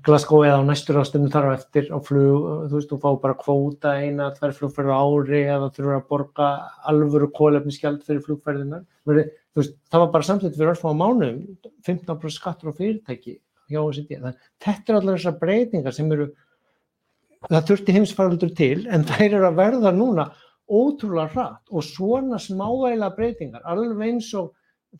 [0.06, 3.38] Glasgow eða á næstur ástunum þar á eftir á flug, þú veist, þú fá bara
[3.38, 6.48] kvóta eina, tvær flugferður ári eða þurfur að borga
[6.90, 8.88] alvöru kólefniskjald fyrir flugferðinar.
[9.06, 11.44] Það var bara samtidig fyrir örfá mánuðum,
[11.86, 13.38] 15% skattur á fyrirtæki
[13.70, 14.18] hjá OECD.
[14.24, 16.28] Það, þetta er allar þessar breytingar sem eru,
[17.48, 20.30] það þurfti heimsfaraldur til, en þær eru að verða núna
[20.68, 24.54] ótrúlega hratt og svona smávægilega breytingar, alveg eins og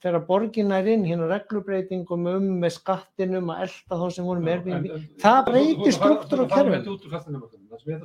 [0.04, 4.58] þegar borgin er inn hérna reglubreitingum um með skattinum að elda þá sem voru með
[4.58, 6.52] Airbnb það breytir struktúr og
[7.78, 7.98] Það ja,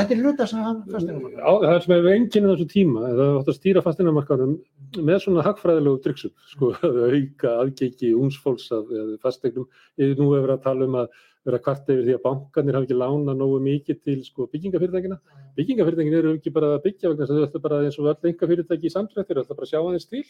[0.00, 3.50] þetta er hluta sem hann fasteinamarkaðnum Það er sem hefur enginn þessu tíma eða átt
[3.52, 4.54] að stýra fasteinamarkaðum
[4.98, 8.90] með svona hagfræðilegu dryggsum sko, að auka aðgengi únsfólks af
[9.22, 9.68] fasteignum.
[10.00, 13.34] Nú hefur að tala um að vera kvart yfir því að bankanir hafa ekki lána
[13.36, 15.16] nógu mikið til sko, byggingafyrirtækina.
[15.56, 18.30] Byggingafyrirtækin eru ekki bara að byggja vegna þess að þau ætla bara eins og öll
[18.30, 20.24] enga fyrirtæki í samdrættir, þau ætla bara að sjá aðeins til.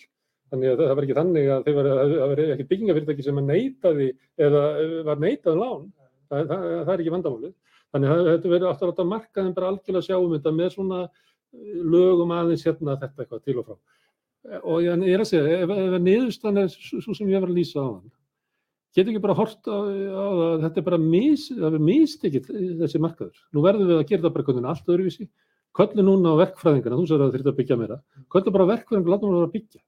[0.50, 4.08] Þannig að það var ekki þannig að það var ekki byggingafyrirtæki sem að neytaði
[4.46, 4.62] eða
[5.08, 5.88] var neytað um lán.
[6.30, 7.56] Það, það, það er ekki vandamálið.
[7.90, 10.52] Þannig að þetta verður aftur átt að marka þeim bara algjörlega að sjá um þetta
[10.54, 11.00] með svona
[11.90, 13.78] lögum aðeins hérna þetta eitthvað til og frá.
[14.62, 17.82] Og ég er að segja, ef, ef niðurstann er svo sem ég var að lýsa
[17.82, 18.12] á hann,
[18.96, 23.38] getur ekki bara hort á, það, þetta er bara mis, það er mistekið þessi markaður.
[23.54, 25.28] Nú verðum við að gera það bara hvernig allt öðruvísi.
[25.78, 27.98] Köllu núna á verkfræðingarna, þú sagði að það þurfti að byggja meira.
[28.34, 29.82] Köllu bara verkfræðingarna, látum við að byggja.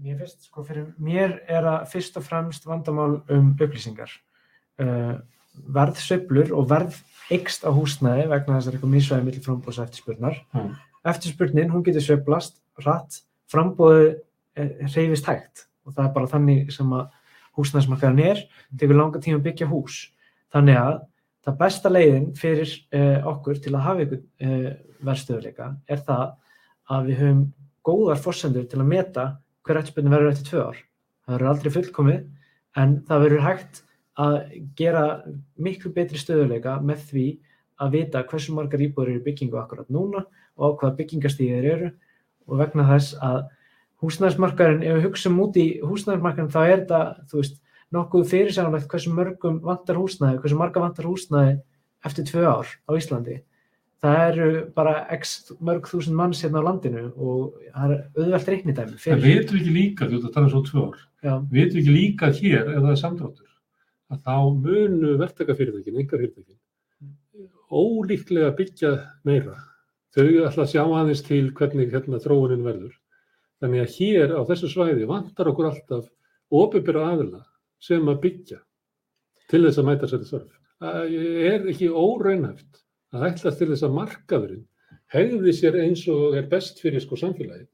[0.00, 4.12] Mér finnst, sko, fyrir mér er að fyrst og fremst vandamál um upplýsingar.
[4.80, 5.16] Uh,
[5.76, 7.00] verðsveiflur og verð
[7.32, 10.38] ykst á húsnæði vegna þess að það er eitthvað misvæði millir frambóðs eftirspurnar.
[10.56, 10.70] Mm.
[11.10, 14.14] Eftirspurnin, hún getur sveiflast rætt, frambóðu
[14.56, 17.08] reyfist hægt og það er bara þannig sem að
[17.58, 18.42] húsnæðismarkaðan er,
[18.78, 20.00] tekur langa tíma að byggja hús.
[20.54, 20.94] Þannig að
[21.46, 24.70] það besta leiðin fyrir uh, okkur til að hafa ykkur uh,
[25.00, 26.26] verðstöðuleika er það
[26.90, 27.44] að við höfum
[27.86, 29.26] góðar fórsendur til að meta
[29.66, 30.82] hver eftirspurnin verður eftir tvö ár.
[31.24, 32.20] Það verður aldrei fullkomið
[32.80, 33.80] en það verður hægt
[34.20, 34.36] að
[34.76, 35.04] gera
[35.56, 37.26] miklu betri stöðuleika með því
[37.80, 40.26] að vita hversu margar íbúður eru byggingu akkurat núna
[40.60, 41.90] og á hvaða byggingastíðir eru
[42.50, 43.46] og vegna þess að
[44.00, 49.12] húsnæðismarkaðurinn, ef við hugsaum út í húsnæðismarkaðurinn þá er þetta, þú veist, nokkuð fyrirsjánulegt hversu
[49.14, 51.54] mörgum vantar húsnæði, hversu marga vantar húsnæði
[52.06, 53.40] eftir tvö ár á Íslandi.
[54.00, 58.96] Það eru bara x mörg þúsund manns hérna á landinu og það er auðvelt reiknidæmi.
[59.12, 61.34] En veitum við ekki líka, þú veit að það er svo tvö ár, Já.
[61.50, 63.50] veitum við ekki líka hér ef það er samdráttur?
[64.10, 66.58] að þá munu verktakafyrirtækin, engar fyrirtækin,
[67.70, 68.94] ólíklega byggja
[69.26, 69.56] meira.
[70.10, 72.96] Þau ætla að sjá aðeins til hvernig hérna þróunin verður.
[73.60, 76.06] Þannig að hér á þessu svæði vantar okkur alltaf
[76.50, 77.42] óbyrra aðila
[77.80, 78.60] sem að byggja
[79.50, 80.54] til þess að mæta sér þörf.
[80.80, 81.16] Það
[81.50, 82.80] er ekki óraunhæft
[83.12, 84.64] að ætlast til þess að markaðurinn
[85.12, 87.66] hegði sér eins og er best fyrir sko samfélagi.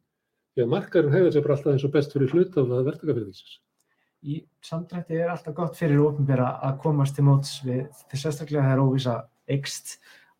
[0.57, 3.61] Því að markaðurinn hegði sér bara alltaf eins og best fyrir hlut af það verktakafyrirtækisins
[4.27, 8.75] í samdrætti er alltaf gott fyrir ofnbæra að komast til móts við því sérstaklega það
[8.75, 9.17] er óvísa
[9.55, 9.93] eikst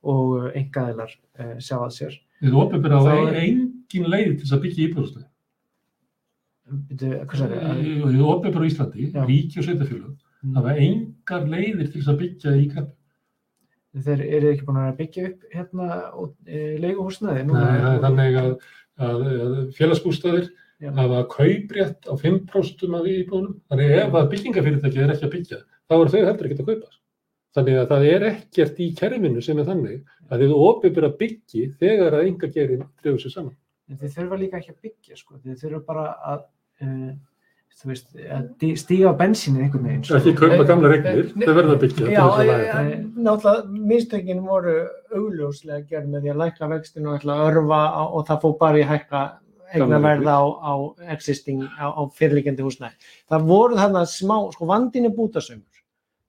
[0.07, 2.17] og engaðilar uh, sjá að sér.
[2.43, 5.27] Þið ofnbæra á er- engin leið til þess að byggja íbúðstöð.
[6.67, 9.23] Þið ofnbæra á Íslandi, Já.
[9.29, 12.93] ríki og sveitafélög, það var engar leiðir til þess að byggja í kreppu.
[14.07, 15.87] Þeir eru ekki búin að byggja upp hérna
[16.45, 17.45] e, leiguhúsnaði?
[17.49, 18.51] Nei, það er þannig að,
[19.07, 20.51] að, að félagsbústæðir
[20.99, 23.57] hafa kauprétt á 5% af íbúðunum.
[23.71, 26.97] Þannig ef að byggingafyrirtæki er ekki að byggja, þá eru þau heldur ekki að kaupa.
[27.57, 32.19] Þannig að það er ekkert í kerfinu sem er þannig að þið ofnbæra byggi þegar
[32.19, 33.57] að enga gerin drefur sér saman.
[33.87, 35.39] En Þeir þurfa líka ekki að byggja, sko.
[35.41, 36.05] Þeir þurfa bara
[36.35, 36.45] að,
[36.85, 37.15] uh,
[37.87, 40.05] veist, að stíga á bensínu einhvern veginn.
[40.05, 40.19] sko.
[40.19, 42.13] Ekki kaupa gamla regnir, þau verða að byggja.
[42.13, 42.25] Já,
[43.17, 44.77] náttúrulega mistökin voru
[45.15, 48.57] augljóslega gerð með því að lækka vextinu og ætla að örfa á, og það fór
[48.61, 49.25] bara í hækka
[49.75, 50.75] eigna verða á, á
[51.17, 53.11] existing, á, á fyrirliggjandi húsnæði.
[53.31, 55.83] Það voru þarna smá, sko vandin er bútasömmur.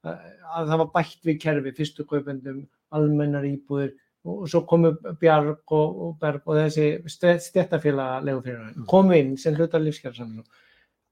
[0.04, 3.94] Að það var bætt við kerfi, fyrstu kaupendum, almennar íbúðir
[4.28, 9.82] og svo komu Bjarg og, og Berg og þessi stjættafélaga legufyrirvæðin, komu inn sem hluta
[9.82, 10.28] lífskjara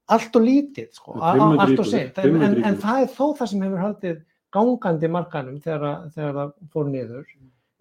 [0.06, 3.02] Allt og lítið, sko, a- a- 500 allt og seint, en, 500 en, en það
[3.02, 4.20] er þó það sem hefur haldið
[4.54, 7.24] gangandi markanum þegar, þegar það fór niður.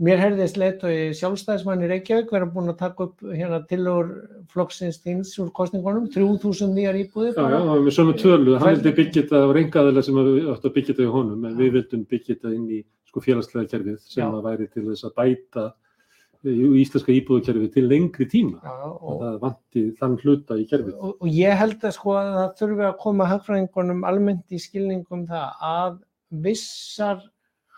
[0.05, 4.09] Mér heyrðist leiðtói sjálfstæðismann í Reykjavík vera búin að taka upp hérna tillögur
[4.51, 7.38] flokksins þins úr kostningunum, 3000 nýjar íbúðir.
[7.38, 10.19] Já, já, það var með sömu tölu, hann vildi byggja þetta, það var engaðilega sem
[10.19, 12.81] við áttu að byggja þetta í honum, en við vildum byggja þetta inn í
[13.16, 15.66] sko félagslega kerfið sem að væri til þess að bæta
[16.45, 18.59] í íslenska íbúðukerfi til lengri tíma.
[18.61, 20.97] Já, Og það vanti þann hluta í kerfið.
[20.99, 25.24] og, og ég held að sko að það þurfi að koma hagfræðingunum almennt í skilningum
[25.32, 25.95] það að
[26.45, 27.24] vissar,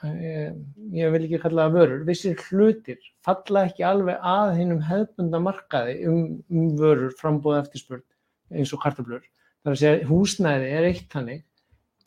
[0.04, 0.52] eh,
[0.98, 5.98] ég vil ekki kalla það vörur, vissir hlutir falla ekki alveg að hinnum hefðbunda markaði
[6.10, 6.22] um,
[6.52, 8.04] um vörur frambúð eftirspurn
[8.52, 9.24] eins og kartablur.
[9.64, 11.44] Það er að segja húsnæði er eitt þannig,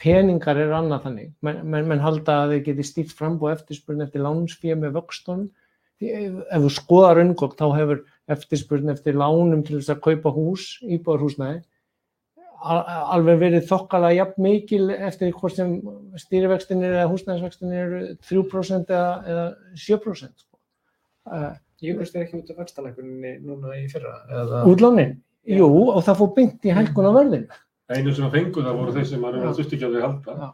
[0.01, 1.33] peningar er annað þannig.
[1.45, 5.49] Men, men, menn halda að þeir geti stýrt frambúð eftirspurn eftir lánsfíð með vöxtunum.
[6.01, 11.61] Ef þú skoðar unngótt þá hefur eftirspurn eftir lánum til þess að kaupa hús, íbúðarhúsnæði
[12.61, 12.85] al-
[13.17, 15.77] alveg verið þokkala jafn mikil eftir hvort sem
[16.21, 19.47] stýrivextinir eða húsnæðisvextinir eru 3% eða, eða
[19.87, 20.45] 7%.
[20.45, 20.61] Sko.
[21.31, 25.15] Uh, Jökulst er ekki út af vextalækuninni núna í fyrra eða útlánin,
[25.49, 27.61] jú, og það fór beint í hækkun á verðinu.
[27.91, 29.53] Einu sem að fengu það voru þeir sem að Já.
[29.59, 30.49] þurfti ekki að þau halda Já.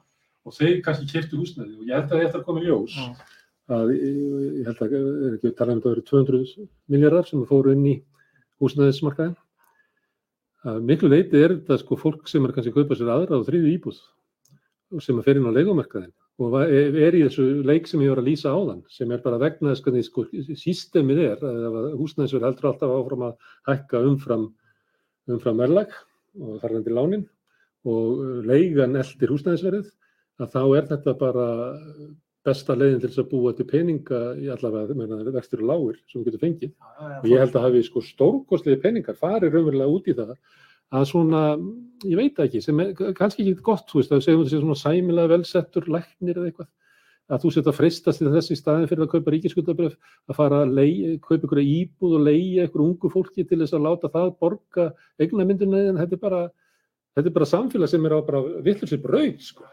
[0.47, 2.99] og þeir kannski kyrtu húsnæði og ég held að þetta er komið ljós
[3.77, 4.21] að ég
[4.61, 7.89] ég held að er ekki að tala um þetta verið 200 miljardar sem fóru inn
[7.91, 7.97] í
[8.63, 9.35] húsnæðismarkaðin.
[10.67, 13.49] Að miklu leiti er þetta sko fólk sem er kannski að kaupa sér aðra og
[13.49, 13.99] þriði íbúð
[14.95, 16.15] og sem að fer inn á leikumarkaðin
[16.47, 19.73] og er í þessu leik sem ég var að lýsa áðan sem er bara vegna
[19.73, 20.27] þess hvernig sko
[20.61, 24.45] sístemið er að að húsnæðisverð heldur alltaf áfram að hækka umfram
[25.33, 25.95] umfram verðlag
[26.41, 27.27] og þar lendir lánin
[27.87, 29.91] og leigan eldir húsnæðisverðið
[30.43, 31.49] að þá er þetta bara
[32.47, 36.29] besta leiðin til þess að búa til peninga í allavega vextir og lágir sem við
[36.29, 36.73] getum fengið.
[37.23, 40.37] Og ég held að hafi sko stórkostlega peningar farið raunverulega út í það
[40.95, 41.43] að svona,
[42.07, 44.61] ég veit það ekki, sem er kannski ekki gott, þú veist, að segjum þetta sé
[44.63, 46.69] svona sæmilega velsettur læknir eða eitthvað
[47.27, 49.97] að þú setja að freistast til þess í staðin fyrir að kaupa ríkiskuldabröf,
[50.31, 50.91] að fara að lei,
[51.23, 54.91] kaupa ykkur íbúð og leiða ykkur ungu fólki til þess að láta það borga
[55.23, 56.45] eignamyndinu en þetta er bara
[57.17, 59.67] þetta er bara samfélag sem er á bara vittur sér brauð, sko.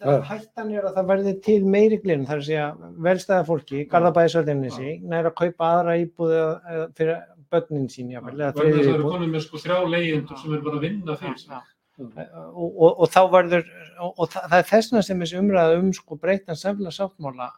[0.00, 2.68] Það hættan er að það verði til meiri glinn, þar að segja
[3.04, 7.18] velstæða fólki, Garðabæðisvöldinni næra að kaupa aðra íbúðu eða fyrir
[7.52, 10.64] börnin sín, jáfnvel, Vegna þess að það eru konum með sko þrjá leyendur sem eru
[10.64, 11.68] bara að vinna fyrir sig.
[11.98, 12.26] Já.
[12.54, 13.64] og, og, og þá verður
[13.98, 17.48] og, og það, það er þessna sem þessi umræða um sko breytan samfélag sáttmála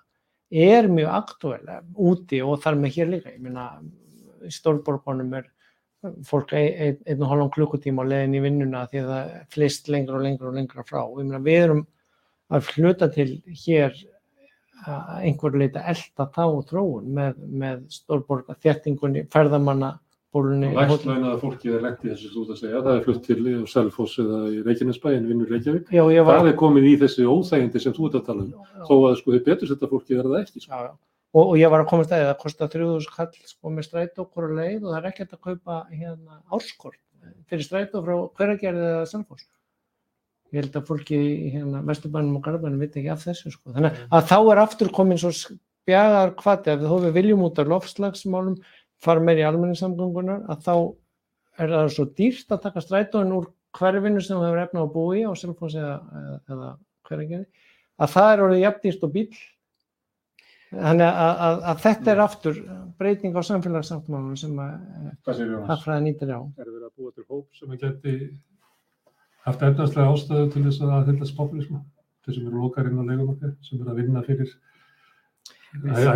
[0.51, 3.67] er mjög aktúel úti og þar með hér líka ég meina
[4.41, 5.51] í stórborgunum er
[6.25, 9.91] fólk ein, ein, einn og hálfum klukkutíma á leiðin í vinnuna því að það flist
[9.93, 11.85] lengra og lengra og lengra frá og ég meina við erum
[12.51, 13.29] að hluta til
[13.67, 14.01] hér
[15.21, 19.99] einhver leita elda þá þróun með, með stórborga þjættingunni, ferðamanna
[20.35, 24.19] bólunni, Lægslaunaða fólkið er lent í þessu ert að segja, það er flutt til Selfoss
[24.23, 25.93] eða í Reykjanesbæ en vinnur Reykjavík.
[25.95, 28.75] Já, ég var, Það er komið í þessi óþægindi sem þú ert að tala um,
[28.87, 30.65] þó að sko þið betur þetta fólkið er það ekki.
[30.65, 30.71] Sko.
[30.71, 30.93] já, já.
[31.31, 33.87] Og, og ég var að komast að því að það kostar 3000 kall sko með
[33.87, 36.99] strætó hvora leið og það er ekkert að kaupa hérna árskort
[37.51, 39.47] fyrir strætó frá hveragerði eða Selfoss.
[40.51, 43.71] Ég held að fólki í hérna Vesturbænum og Garðbænum veit ekki af þessu sko.
[43.77, 48.59] Þannig að þá er aftur komin svo spjagar hvati ef við viljum út af lofslagsmálum
[49.05, 50.75] fara meir í almenningssamgöngunar að þá
[51.61, 55.17] er það svo dýrt að taka strætóin úr hverfinu sem þú hefur efna að búa
[55.19, 55.97] í á Selfoss eða,
[56.51, 56.75] eða,
[57.09, 57.47] hveragerði
[58.01, 59.27] að það er orðið jafn dýrt og bíl
[60.71, 62.59] Þannig að, að, að þetta er aftur
[63.01, 66.39] breyting á samfélagssáttmálunum sem að hagfræði nýtir á.
[66.63, 68.13] Er verið að búa til hóp sem að geti
[69.49, 71.81] haft efnarslega ástæðu til þess að aðhyllast populismu?
[72.23, 74.55] Þeir sem eru lokar inn á leikumarkað, sem eru að vinna fyrir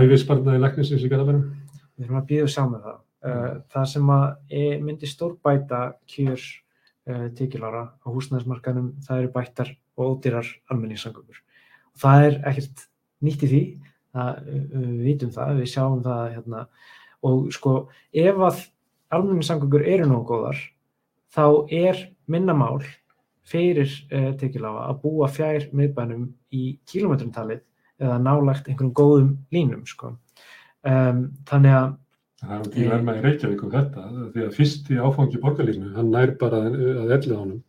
[0.05, 1.51] æfisbarna í læknisins í Garðabænum.
[1.95, 3.01] Við erum að býða og sjá með það.
[3.24, 4.24] Uh, það sem að
[4.61, 5.80] e- myndi stórbæta
[6.11, 11.38] kjör uh, tekjulára á húsnæðismarkanum, það eru bættar og ódýrar almenningssangökur.
[11.95, 12.84] Og það er ekkert
[13.24, 13.62] nýtt í því,
[14.12, 16.64] það, uh, við vitum það, við sjáum það hérna.
[17.24, 17.76] Og sko,
[18.12, 18.61] ef að
[19.14, 20.61] almenningssangökur eru nógu góðar,
[21.32, 22.82] þá er minnamál
[23.49, 27.62] fyrir uh, tekjulára að búa fjær miðbænum í kílometrumtalið
[28.03, 30.16] eða nálægt einhverjum góðum línum, sko.
[30.85, 31.93] Um, þannig að
[32.45, 34.03] Það er ekki verma í Reykjavík um þetta,
[34.35, 37.62] því að fyrsti áfangi borgarlínu, hann nær bara að ellið honum.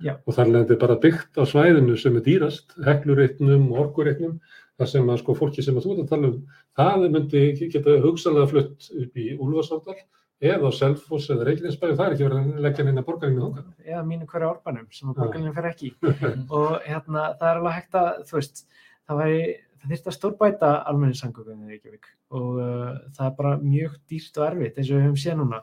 [0.00, 0.12] Já.
[0.22, 4.38] Og þar lendi bara byggt á svæðinu sem er dýrast, heklureitnum og orkureitnum,
[4.80, 6.38] þar sem að sko fólki sem að þú ert að tala um,
[6.78, 7.42] það myndi
[7.74, 9.98] geta hugsalega flutt upp í Úlfarsárdal
[10.40, 13.66] eða á Selfoss eða Reykjanesbæ og það er ekki verið að leggja neina borgarlínu þókar.
[13.84, 15.20] eða mínu hverju árbænum sem að Já.
[15.20, 15.90] borgarlinu fer ekki
[16.60, 18.62] og hérna það er alveg hægt að þú veist,
[19.04, 19.42] það væri
[19.80, 24.46] það þyrfti að stórbæta almenningssangökunni í Reykjavík og uh, það er bara mjög dýrt og
[24.50, 25.62] erfitt eins og við höfum séð núna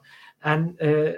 [0.53, 1.11] en uh,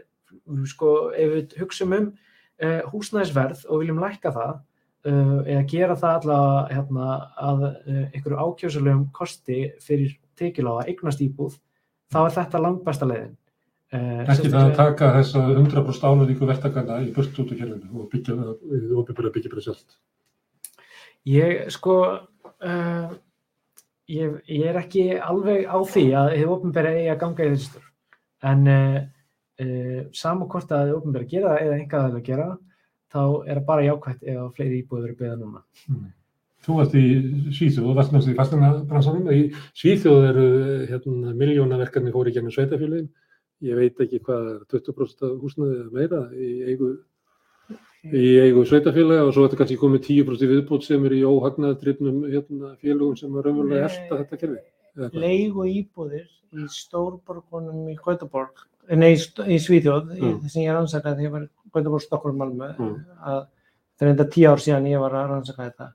[0.70, 6.18] sko ef við hugsum um uh, húsnæðisverð og viljum lækka það uh, eða gera það
[6.20, 7.10] allavega hérna,
[7.50, 11.60] að uh, einhverju ákjósulegum kosti fyrir tekiláða eignast íbúð
[12.14, 13.36] þá er þetta langt besta leiðin
[13.94, 18.10] uh, Ekki það að taka þessa 100% áluríku verktakana í burt út úr kerfinu og
[18.14, 18.54] byggja það,
[19.04, 20.00] opinbera byggja bara sjálft.
[21.28, 21.96] Ég sko
[22.66, 23.14] uh,
[24.10, 27.70] ég, ég er ekki alveg á því að þið ofnbæri eigi að ganga í þessi
[27.70, 27.90] störf.
[28.50, 29.00] En uh,
[29.66, 32.48] uh, sama hvort að þið ofnbæri gera það eða einhvað að gera,
[33.10, 35.64] þá er það bara jákvætt ef að fleiri íbúið verið beða núna.
[36.66, 37.06] Þú varst í
[37.56, 39.30] Svíþjóð, varst með í fastegnabransanum.
[39.32, 39.42] Í
[39.80, 40.48] Svíþjóð eru
[40.90, 43.08] hérna, miljónaverkarnir fóri gennum sveitafélagin.
[43.64, 46.92] Ég veit ekki hvað er 20% af húsnaði eða meira í eigu,
[48.16, 51.22] í eigu sveitafélaga og svo er þetta kannski komið 10% í viðbútt sem er í
[51.28, 54.60] óhagnaðadrifnum hérna, félagum sem er raunverulega elda þetta kerfi.
[55.14, 58.64] leigu íbúðir í stórborgunum í Gautaborg,
[58.96, 60.40] nei, í Svíþjóð, Mm.
[60.42, 63.06] þess að ég rannsakaði þegar ég var í Gautaborg, Stokkólm, Malmö, Mm.
[63.22, 63.48] að
[64.00, 65.94] það er enda tíu ár síðan ég var að rannsaka þetta.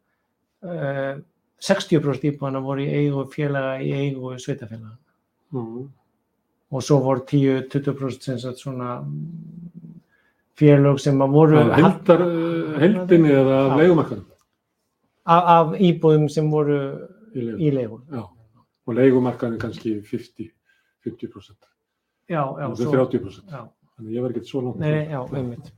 [0.62, 1.22] Uh,
[1.61, 4.97] 60% íbúðana voru í eigu félaga í eigu sveitafélaga
[5.53, 5.89] Mm.
[6.72, 9.05] og svo voru 10-20% sem svona
[10.59, 11.64] félög sem að voru
[12.80, 14.30] heldinni eða af leigumarkanum
[15.24, 16.78] af, af íbúðum sem voru
[17.34, 17.59] í leigu.
[17.59, 18.00] í leigu.
[18.12, 18.24] Já.
[18.84, 20.50] Og leigumarkanum kannski 50,
[21.07, 21.70] 50%,
[22.28, 23.50] Já, já, er 30%.
[23.50, 23.64] já.
[23.94, 24.80] Þannig ég var ekki svo langt.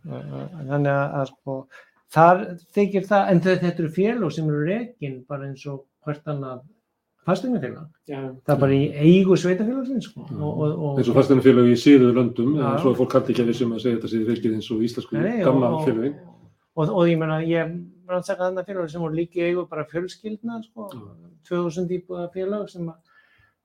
[0.06, 1.56] Þannig að, að sko,
[2.16, 2.38] þar
[2.76, 6.62] þykir það, en þetta eru félög sem eru rekin bara eins og hvert annað
[7.26, 7.88] fasteignafélag.
[8.08, 10.26] Já, Það er bara í eigu sveitafélagsins, sko.
[10.36, 12.66] Og, og, og, eins og fastegnafélög í síðu löndum, Já.
[12.76, 14.84] eins og fólk haldi ekki að við sem að segja þetta séð reikið eins og
[14.86, 16.14] íslensku gamla og, félögin.
[16.76, 17.74] og, og, ég meina, ég
[18.06, 21.02] rannsakaði þarna félög sem voru líka í eigu bara fjölskyldna, sko, Já.
[21.50, 22.96] 2000 íbúða félag sem að,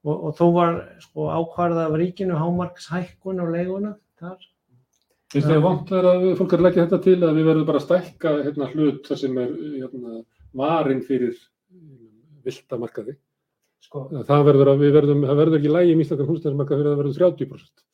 [0.05, 4.37] og, og þó var, sko, ákvarðað af ríkinu hámarkshækkun á leiguna þar.
[5.31, 7.79] Þið vant er að við- fólk er að leggja þetta til að við verðum bara
[7.79, 11.37] að stækka hérna, hlut þar sem er hérna, varinn fyrir
[12.43, 13.15] vilda markaði.
[13.81, 16.95] Sko, Það verður, að við verðum, það verður ekki lægi í íslenskar húsnæðismarkað fyrir að
[16.95, 17.85] það verður 30%.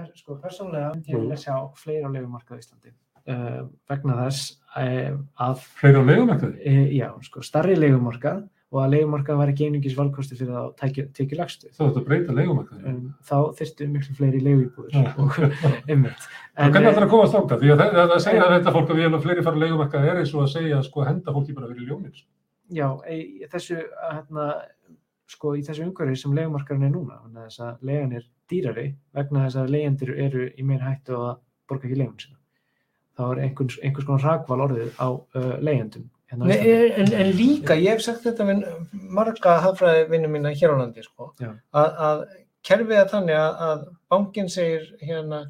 [0.00, 1.26] per, sko persónulega myndi ég Mm.
[1.26, 2.92] vilja sjá fleira á leigumarkað í Íslandi.
[3.30, 6.56] Uh, vegna þess uh, að Fleiri á leigumarkaði?
[6.64, 11.36] e, já, sko, starri leigumarkað og að leigumarkað var ekki einungis valkosti fyrir þá tekið
[11.36, 11.68] lagstu.
[11.76, 12.82] Það er að breyta leigumarkaði.
[12.86, 15.12] Um, þá þyrftu miklu fleiri leiguíbúður Já.
[15.18, 15.38] og.
[15.90, 17.60] En hvernig eh, ætlar að komast þangað?
[17.64, 20.10] Því að það, það, það segja þetta fólk að við erum fleiri fara á leigumarkaði
[20.14, 22.14] er eins og að segja sko henda fólki bara fyrir ljónir.
[22.14, 22.28] sko.
[22.70, 23.78] já, í þessu,
[24.14, 24.46] hérna,
[25.30, 28.86] sko, í þessu umhverfi sem leigumarkaðurinn er núna, þannig að þess að leigan er dýrari
[29.16, 31.32] vegna þess að leigjendur eru í meir hættu að
[31.70, 32.36] borga ekki leigun sína.
[33.18, 35.54] Þá er einhvers, einhvers konar rakval orðið á uh,
[36.40, 36.90] Nei, Íslandi.
[37.02, 38.60] en, en líka, ég hef sagt þetta við
[39.18, 41.32] marga hafræði vinnum mína hér á landi, sko,
[41.74, 42.22] að, að
[42.66, 43.82] kerfið er þannig að, að
[44.14, 45.40] bankin segir hérna,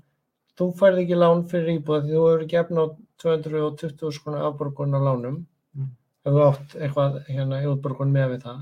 [0.57, 2.87] þú færð ekki lán fyrir íbúð því þú hefur ekki efna á
[3.21, 5.41] 220 skona afborgun á lánum,
[5.77, 5.87] Mm.
[6.27, 8.57] ef þú átt eitthvað hérna í útborgun með við það.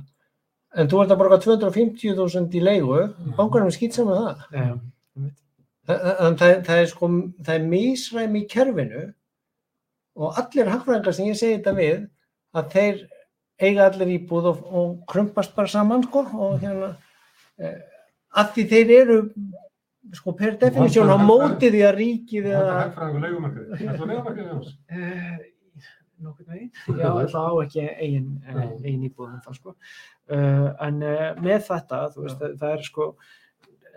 [0.77, 3.05] En þú ert að borga 250.000 í leigu,
[3.39, 4.43] bankanum er skýt saman það.
[4.53, 4.67] Já,
[5.17, 5.39] einmitt.
[5.89, 7.09] Það, það, er sko,
[7.47, 9.05] það er misræmi í kerfinu
[10.19, 12.03] og allir hagfræðingar sem ég segi þetta við,
[12.59, 12.99] að þeir
[13.65, 16.93] eiga allir íbúð og, og krumpast bara saman sko og hérna,
[17.63, 17.79] eh,
[18.37, 19.19] að því þeir eru
[20.19, 23.79] sko per definísjón á móti því að ríkið Það er eða, hægfræðingur leigumarkaði.
[23.79, 24.75] Það er leigumarkaði Jóns.
[24.93, 25.89] Uh,
[26.19, 26.71] nokkurn veginn.
[26.99, 28.63] Já, það á ekki eigin, Já.
[28.85, 29.75] eigin íbúðum það sko.
[30.29, 33.13] Uh, en uh, með þetta, veist, það, það er sko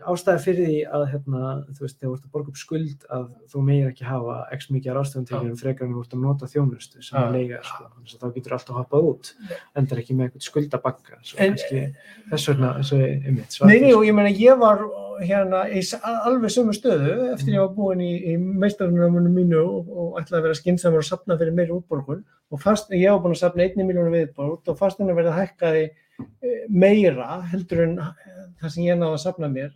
[0.10, 1.42] ástæði fyrir því að hérna,
[1.76, 4.70] þú veist, þegar þú ert að borga upp skuld að þú meir ekki hafa x
[4.74, 7.90] mikið ráðstöðum frekar en þú ert að nota þjónustu sem er leiga, sko.
[7.98, 9.32] Þannig að þá getur alltaf hoppað út,
[9.78, 11.84] endar ekki með eitthvað skuldabanka, svo En- kannski
[12.32, 14.82] þess vegna, eins og ég mitt, Nei, nei, og ég meina, ég var
[15.26, 20.20] hérna í alveg sömu stöðu eftir ég var búinn í, í meistarunum mínu og, og
[20.22, 23.42] ætlaði að vera skynnsamur að sapna fyrir meiri útborgun og fast, ég var búinn að
[23.44, 28.76] sapna einni miljónu viðbort og fastin að verða hækkaði eh, meira heldur en eh, það
[28.76, 29.72] sem ég náði að sapna mér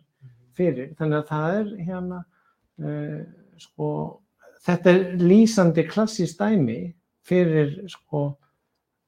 [0.56, 0.91] fyrir.
[1.00, 2.20] Þannig að það er hérna,
[2.80, 3.18] uh,
[3.60, 3.88] sko,
[4.64, 6.80] þetta er lýsandi klassísk dæmi
[7.28, 8.28] fyrir sko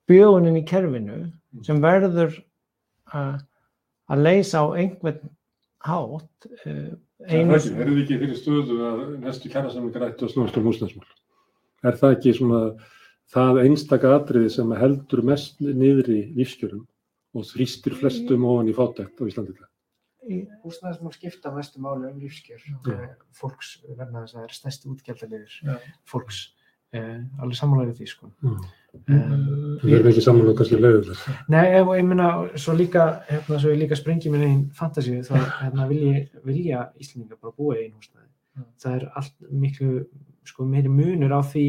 [0.10, 1.22] bjögunin í kerfinu
[1.64, 2.36] sem verður
[3.16, 3.38] að
[4.08, 5.32] að leysa á einhvern
[5.86, 6.98] hátt uh,
[7.28, 7.54] Einu...
[7.54, 11.08] einu Er þið ekki fyrir stöðu að næstu kjærasamlingar ættu að snúast um húsnæðismál?
[11.86, 12.62] Er það ekki svona
[13.34, 16.86] það einstaka atriði sem heldur mest niður í lífskjörum
[17.38, 19.56] og þrýstir flestum ofan í fátækt á Íslandi?
[19.56, 19.72] í dag?
[20.64, 25.58] húsnæðismál skipta mestu máli um lífskjör eh, fólks verna þess að það er stærsti útgjaldaliður
[26.10, 26.57] fólks eh,
[26.96, 28.30] alveg sammálaður því sko.
[28.46, 28.62] Mm.
[29.12, 29.34] eh,
[29.84, 31.26] Við erum ekki saman og kannski leiður þess.
[31.54, 35.36] Nei, ef, ég meina, svo líka hérna, svo ég líka sprengi minn einn fantasíu þá
[35.64, 38.26] hérna, vil ég, vilja Íslendinga bara búa í einn húsnæði
[38.58, 38.64] Já.
[38.84, 39.92] það er allt miklu
[40.48, 41.68] sko, meiri munur á því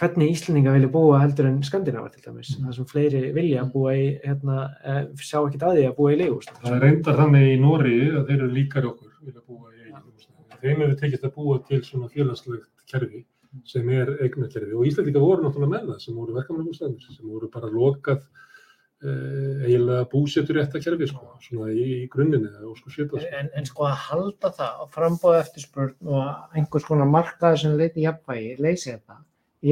[0.00, 4.06] hvernig Íslendinga vilja búa heldur en Skandinavar til dæmis, það sem fleiri vilja búa í,
[4.24, 7.58] hérna, eh, sjá ekkert að því að búa í leigúsnæði Það er reyndar þannig í
[7.60, 10.58] Nóri að þeir eru líkari okkur vilja búa í eigin húsnæði.
[10.62, 13.22] Þeim hefur tekist að búa til svona félagslegt kerfi
[13.66, 17.70] sem er eignakerfi og Íslandika voru náttúrulega með það sem voru verkamannahúsnæðir sem voru bara
[17.72, 23.24] lokað uh, eiginlega búsetur rétt að kerfi sko, svona í, í grunninni og sko svipað
[23.24, 23.32] sko.
[23.40, 28.06] En, en sko að halda það á frambóð eftirspurn og einhvers konar markaður sem leiti
[28.06, 29.20] jafnvægi, leysi þetta,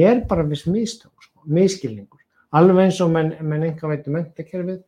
[0.09, 2.23] er bara viss mistök, sko, miskilningur.
[2.57, 4.79] Alveg eins og menn, menn enga veitum mentakerfið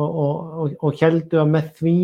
[0.00, 1.96] og, og, og, og heldu að með því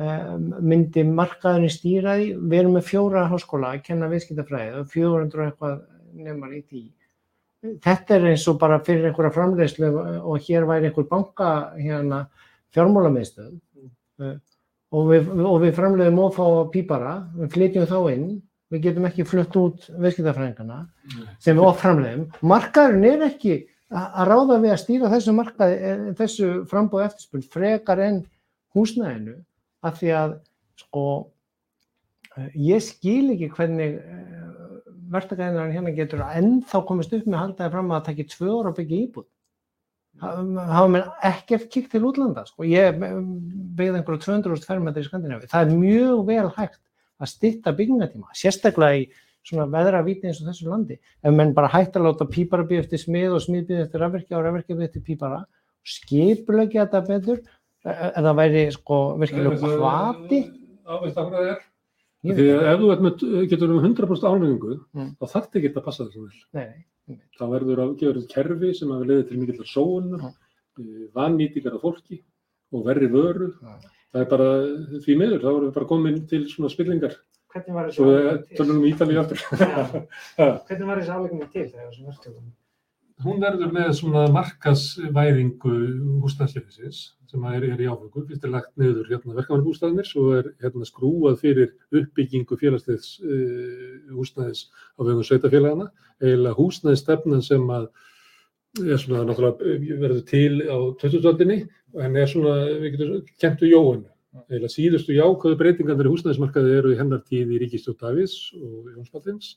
[0.00, 2.28] myndi markaðurinn stýra því.
[2.40, 5.80] Við erum með fjóra háskóla að kenna viðskiptafræði og 400 og eitthvað
[6.20, 6.84] nefnar í því.
[7.84, 9.90] Þetta er eins og bara fyrir einhverja framleiðslu
[10.24, 12.22] og hér væri einhver banka hérna
[12.72, 13.50] fjármálamiðstöð
[14.22, 14.38] uh,
[14.96, 18.30] og við, og við framleiðum ófá pípara, við flytjum þá inn,
[18.72, 20.80] við getum ekki flutt út viðskiptafræðingana
[21.42, 22.24] sem við oft framleiðum.
[22.48, 23.58] Markaðurinn er ekki
[23.90, 28.20] að ráða við að stýra þessu markaði, eh, þessu frambóð eftirspurn frekar en
[28.76, 29.36] húsnæðinu
[29.86, 30.36] af því að
[30.80, 31.04] sko
[32.36, 34.00] eh, ég skil ekki hvernig
[35.10, 38.50] verktakæðinarinn hérna getur ennþá komist upp með að halda það fram að það taki tvö
[38.56, 39.26] ára að byggja íbúð.
[40.20, 42.44] Það hafa mér ekkert kíkt til útlanda.
[42.46, 42.66] Sko.
[42.68, 45.50] Ég byggði einhverju 200.000 fermetri í Skandinavi.
[45.50, 46.80] Það er mjög vel hægt
[47.20, 49.06] að stytta byggingatíma, sérstaklega í
[49.46, 50.98] svona veðravíti eins og þessu landi.
[51.24, 54.38] Ef menn bara hægt að láta pípara býð eftir smið og smið býð eftir rafverkja
[54.38, 55.40] og rafverkja býð eftir pípara,
[55.88, 57.40] skipulegja þetta betur,
[57.84, 60.40] en það væri sko virkilega hvati.
[60.90, 61.66] Ávist af hvað það er.
[62.20, 65.10] Því að ef þú með, getur með 100% álningu, Mm.
[65.16, 66.68] þá þarf þetta ekki að passa þessum vel.
[67.38, 70.28] Þá verður að gefa þetta kerfi sem að leiði til mikill sóun, Já.
[71.16, 72.20] vannýtingar af fólki
[72.72, 73.48] og verri vöru.
[73.62, 73.78] Já.
[74.12, 74.48] Það er bara
[75.06, 77.16] því miður, þá erum við bara komin til svona spillingar.
[77.50, 78.84] Hvernig var Svo við tölum um.
[80.36, 82.52] Hvernig var þessi áleggning til þegar þessum verktökum?
[83.20, 85.72] Hún verður með svona markasvæðingu
[86.22, 88.22] húsnæðsleifisins sem er, er í áfengu.
[88.26, 94.64] Fyrst er lagt niður hérna verkamannbústæðinir, svo er hérna skrúað fyrir uppbyggingu félagsleifs uh, húsnæðis
[94.96, 95.90] á vegum sveitafélagana.
[96.24, 97.90] Eða húsnæðistefnan sem að
[98.86, 101.58] er svona náttúrulega eh, verður til á 2000-aldinni
[102.00, 104.08] en er svona, við getum kent við Jóhannu.
[104.46, 109.10] Eða síðustu jákvæðu breytingarnir í húsnæðismarkaði eru í hennar tíð í Ríkistjóð Davís og Jóns
[109.12, 109.56] Ballins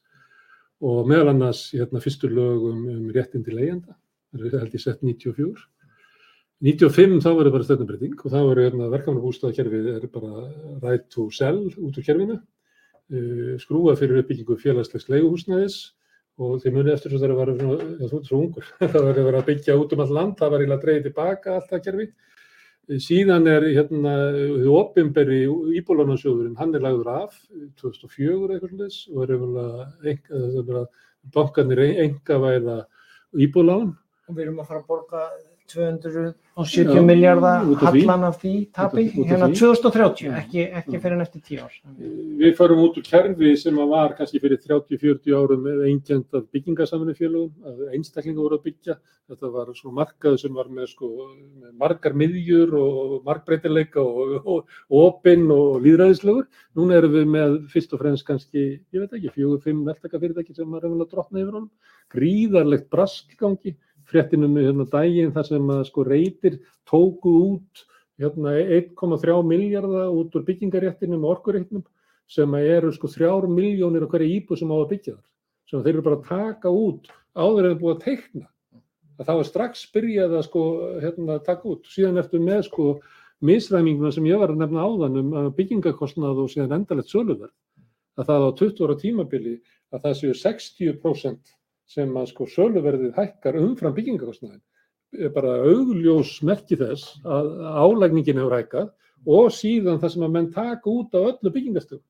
[0.83, 3.95] og meðal annars hérna, fyrstu lög um, um réttin til leigjanda,
[4.33, 5.67] það er held ég sett 94.
[6.63, 10.45] 95 þá verður bara stefnumbreyting og þá verður hérna, verkefnabústaðakerfið er bara
[10.83, 15.79] right to sell út úr kerfinu, uh, skrúa fyrir uppbyggingu félagslegs leiguhúsnæðis
[16.41, 19.39] og þeir muni eftir þess að það var, já, þú ert svo ungur, það verið
[19.39, 22.07] að byggja út um all land, það eiginlega að dreigja tilbaka allt það kerfi.
[22.83, 25.37] Síðan er hérna, þið opinberi
[25.79, 27.37] íbúlánarsjóðurinn, hann er lagður af
[27.79, 29.31] 2004 eitthvað slúðis og er
[30.11, 30.83] yfirlega
[31.31, 32.77] bankarnir enga væða
[33.39, 33.93] íbúlán.
[34.27, 35.23] Og við erum að fara að borga
[35.73, 39.55] 270 Já, miljardar hallan af því tapi, Út af- út af hérna því.
[39.57, 41.73] 2030, ekki, ekki fyrir en eftir 10 ár.
[42.43, 46.43] Við farum út úr kerfi sem að var kannski fyrir 30-40 árum með einkjönd af
[46.53, 48.97] byggingasaminu félögum, að einstaklingar voru að byggja.
[49.29, 51.09] Þetta var svona markaðu sem var með, sko,
[51.63, 56.45] með margar miðjur og margbreytileika og, og, og opinn og líðræðislegur.
[56.77, 60.53] Núna erum við með fyrst og fremst kannski, ég veit ekki, fjögur, fimm verktaka fyrirtæki
[60.53, 61.69] sem var reynilega drottna yfir honum.
[62.13, 63.75] Gríðarlegt brask í gangi,
[64.13, 66.59] fréttinum hérna daginn þar sem að sko reytir
[66.89, 67.83] tóku út
[68.21, 71.83] hérna 1,3 miljardar út úr byggingaréttinum og orkuréttinum
[72.29, 75.29] sem eru sko 3 miljónir á hverja íbúð sem á að byggja þar.
[75.69, 78.47] Sem þeir eru bara að taka út áður en búið að teikna.
[79.17, 80.63] Að það var strax byrjað að sko
[81.01, 81.89] hérna taka út.
[81.89, 82.87] Síðan eftir með sko
[83.43, 87.53] misræminguna sem ég var að nefna áðan um að byggingakostnað og síðan endalegt söluverð.
[88.17, 89.55] Að það á 20 ára tímabili
[89.93, 91.53] að það séu 60%
[91.89, 94.61] sem að sko söluverðið hækkar umfram byggingakostnaðin
[95.13, 98.89] er bara augljós merki þess að álægningin hefur hækkað
[99.29, 102.03] og síðan það sem að menn taka út á öllu byggingastöðum.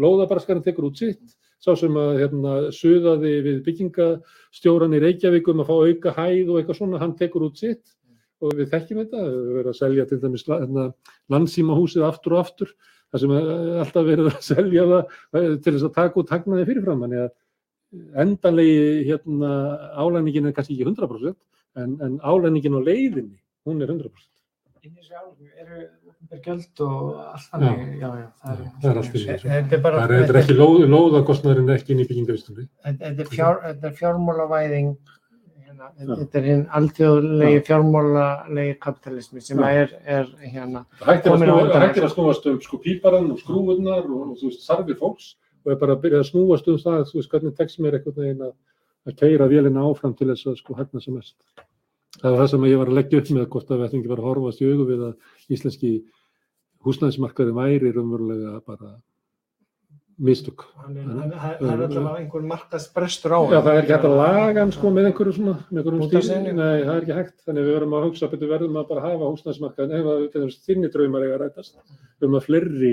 [0.00, 5.70] Lóðabraskarinn tekur út sitt, sá sem að hérna, suðaði við byggingastjóran í Reykjavík um að
[5.70, 7.94] fá auka hæð og eitthvað svona, hann tekur út sitt
[8.42, 10.88] og við þekkjum þetta, við verið að selja til dæmis hérna,
[11.32, 12.74] landsímahúsið aftur og aftur,
[13.12, 15.00] það sem er alltaf verið að selja það
[15.40, 17.32] eh, til þess að taka út hagnaði fyrirfram, þannig að
[18.24, 19.50] endanlegi hérna,
[19.98, 21.34] álægningin er kannski ekki 100%
[21.82, 24.30] en, en álægningin á leiðinni, hún er 100%.
[24.84, 25.78] Inn í þessu álum eru
[26.10, 29.48] opinber gjöld og allt þannig, já, já, það er, það er allt í þessu.
[29.48, 32.66] Þetta er bara, Það er, er ekki lóð, lóðakostnaðurinn er ekki inn í byggingavistunni.
[32.84, 34.90] þetta er, fjár, þetta er fjármálavæðing,
[35.64, 41.24] hérna, þetta er hinn alþjóðlegi fjármálalegi kapitalismi sem er, er hérna, Það
[41.86, 45.32] hættir að, snúast um sko píparann og skrúurnar og, og þú veist, sarfir fólks
[45.64, 48.18] og er bara að byrja að snúast um það, þú veist, hvernig tekst mér einhvern
[48.20, 48.52] veginn að,
[49.08, 51.38] að keira vélina áfram til þess að sko hagna sem mest.
[52.20, 54.12] Það var það sem ég var að leggja upp með hvort að við ætlum ekki
[54.12, 55.94] bara að horfast í augu við að íslenski
[56.84, 58.92] húsnæðismarkaði væri raunverulega bara
[60.24, 60.62] mistök.
[60.62, 64.16] Er, hann, hann, hann er allavega einhver markaðsbrestur á Já, það er ekki hægt að
[64.20, 66.60] laga hann sko með einhverju svona, með einhverjum stíl, Bútasaumnum.
[66.60, 69.30] nei, það er ekki hægt, þannig við verðum að hugsa betur verðum að bara hafa
[69.32, 72.92] húsnæðismarkaðin, ef að til þess þinni draumar eiga að rætast, við verðum að fleiri,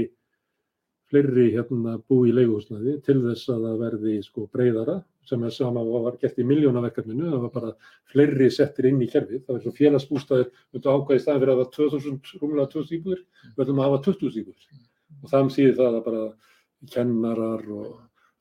[1.11, 5.83] fleiri hérna bú í leiguhúsnæði til þess að það verði sko breyðara, sem er sama
[5.83, 7.71] og var gert í miljónaverkefninu, það var bara
[8.11, 11.61] fleiri settir inn í kerfið, það var svo félagsbústæðir, við þú ákvæði staðin fyrir að
[11.61, 14.79] það 2000, rúmlega 2000 íbúðir, við verðum að hafa 20.000 íbúðir.
[15.21, 16.23] Og það þýðir það að bara
[16.95, 17.91] kennarar og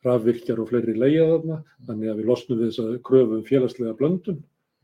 [0.06, 1.58] rafvirkjar og fleiri leigja þarna,
[1.88, 4.38] þannig að við losnum við þess að kröfu um félagslega blöndun,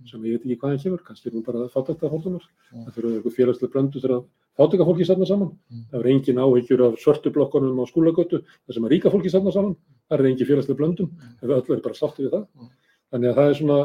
[0.04, 2.44] sem ég veit ekki hvaðan kemur, kannski er hún bara fátækta fólkunar.
[2.68, 4.26] Það þurfa eitthvað félagslega blöndu þegar
[4.56, 5.52] fátæka fólki safna saman.
[5.90, 9.52] Það er engin áhyggjur af svörtu blokkunum á skólagötu, það sem að ríka fólki safna
[9.54, 9.76] saman.
[10.08, 12.48] Það er engin félagslega blöndun, ef öll er bara sátti við það.
[13.12, 13.78] Þannig að það er svona,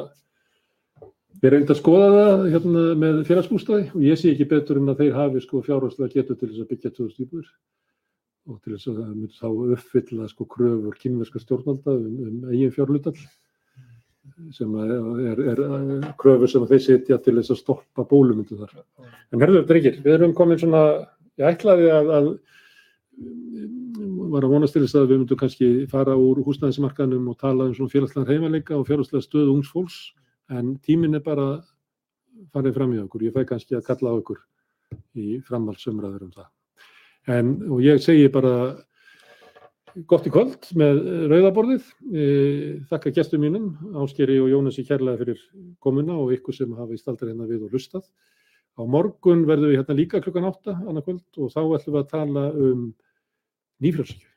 [1.42, 4.94] við erum eitthvað að skoða það hérna, með félagsbústæði og ég sé ekki betur en
[4.94, 7.54] að þeir hafi sko fjárhagslega getur til þess að byggja 2000 íbúður
[8.50, 12.74] og til þess að það myndi þá uppfylla sko kröfur kynverska stjórnvalda um, um eigin
[12.74, 13.16] fjárlutall
[14.56, 15.62] sem er, er,
[16.22, 18.84] kröfur sem þeir setja til þess að stoppa bólumyndu þar.
[19.32, 20.84] En herðu, drengir, við erum komin svona,
[21.40, 22.32] ég ætlaði að, að
[24.32, 27.76] var að vonast til þess að við myndum kannski fara úr húsnæðismarkanum og tala um
[27.76, 30.00] svona félagslegan heimaleika og félagslega stöðu ungs fólks
[30.52, 31.50] en tíminn er bara
[32.54, 33.28] farið fram í okkur.
[33.28, 34.40] Ég fæ kannski að kalla á okkur
[35.20, 36.50] í framhaldsumræður um það.
[37.32, 38.54] En, og ég segi bara
[40.10, 41.00] gott í kvöld með
[41.32, 41.88] rauðaborðið.
[42.12, 42.26] E,
[42.90, 43.70] þakka gestum mínum,
[44.04, 45.44] Áskeri og Jónasi kærlega fyrir
[45.84, 48.08] komuna og ykkur sem hafa í staldar hérna við og lustað.
[48.80, 52.12] Á morgun verðum við hérna líka klukkan átta annað kvöld og þá ætlum við að
[52.16, 52.84] tala um
[53.84, 54.31] nýfrjálsíkju.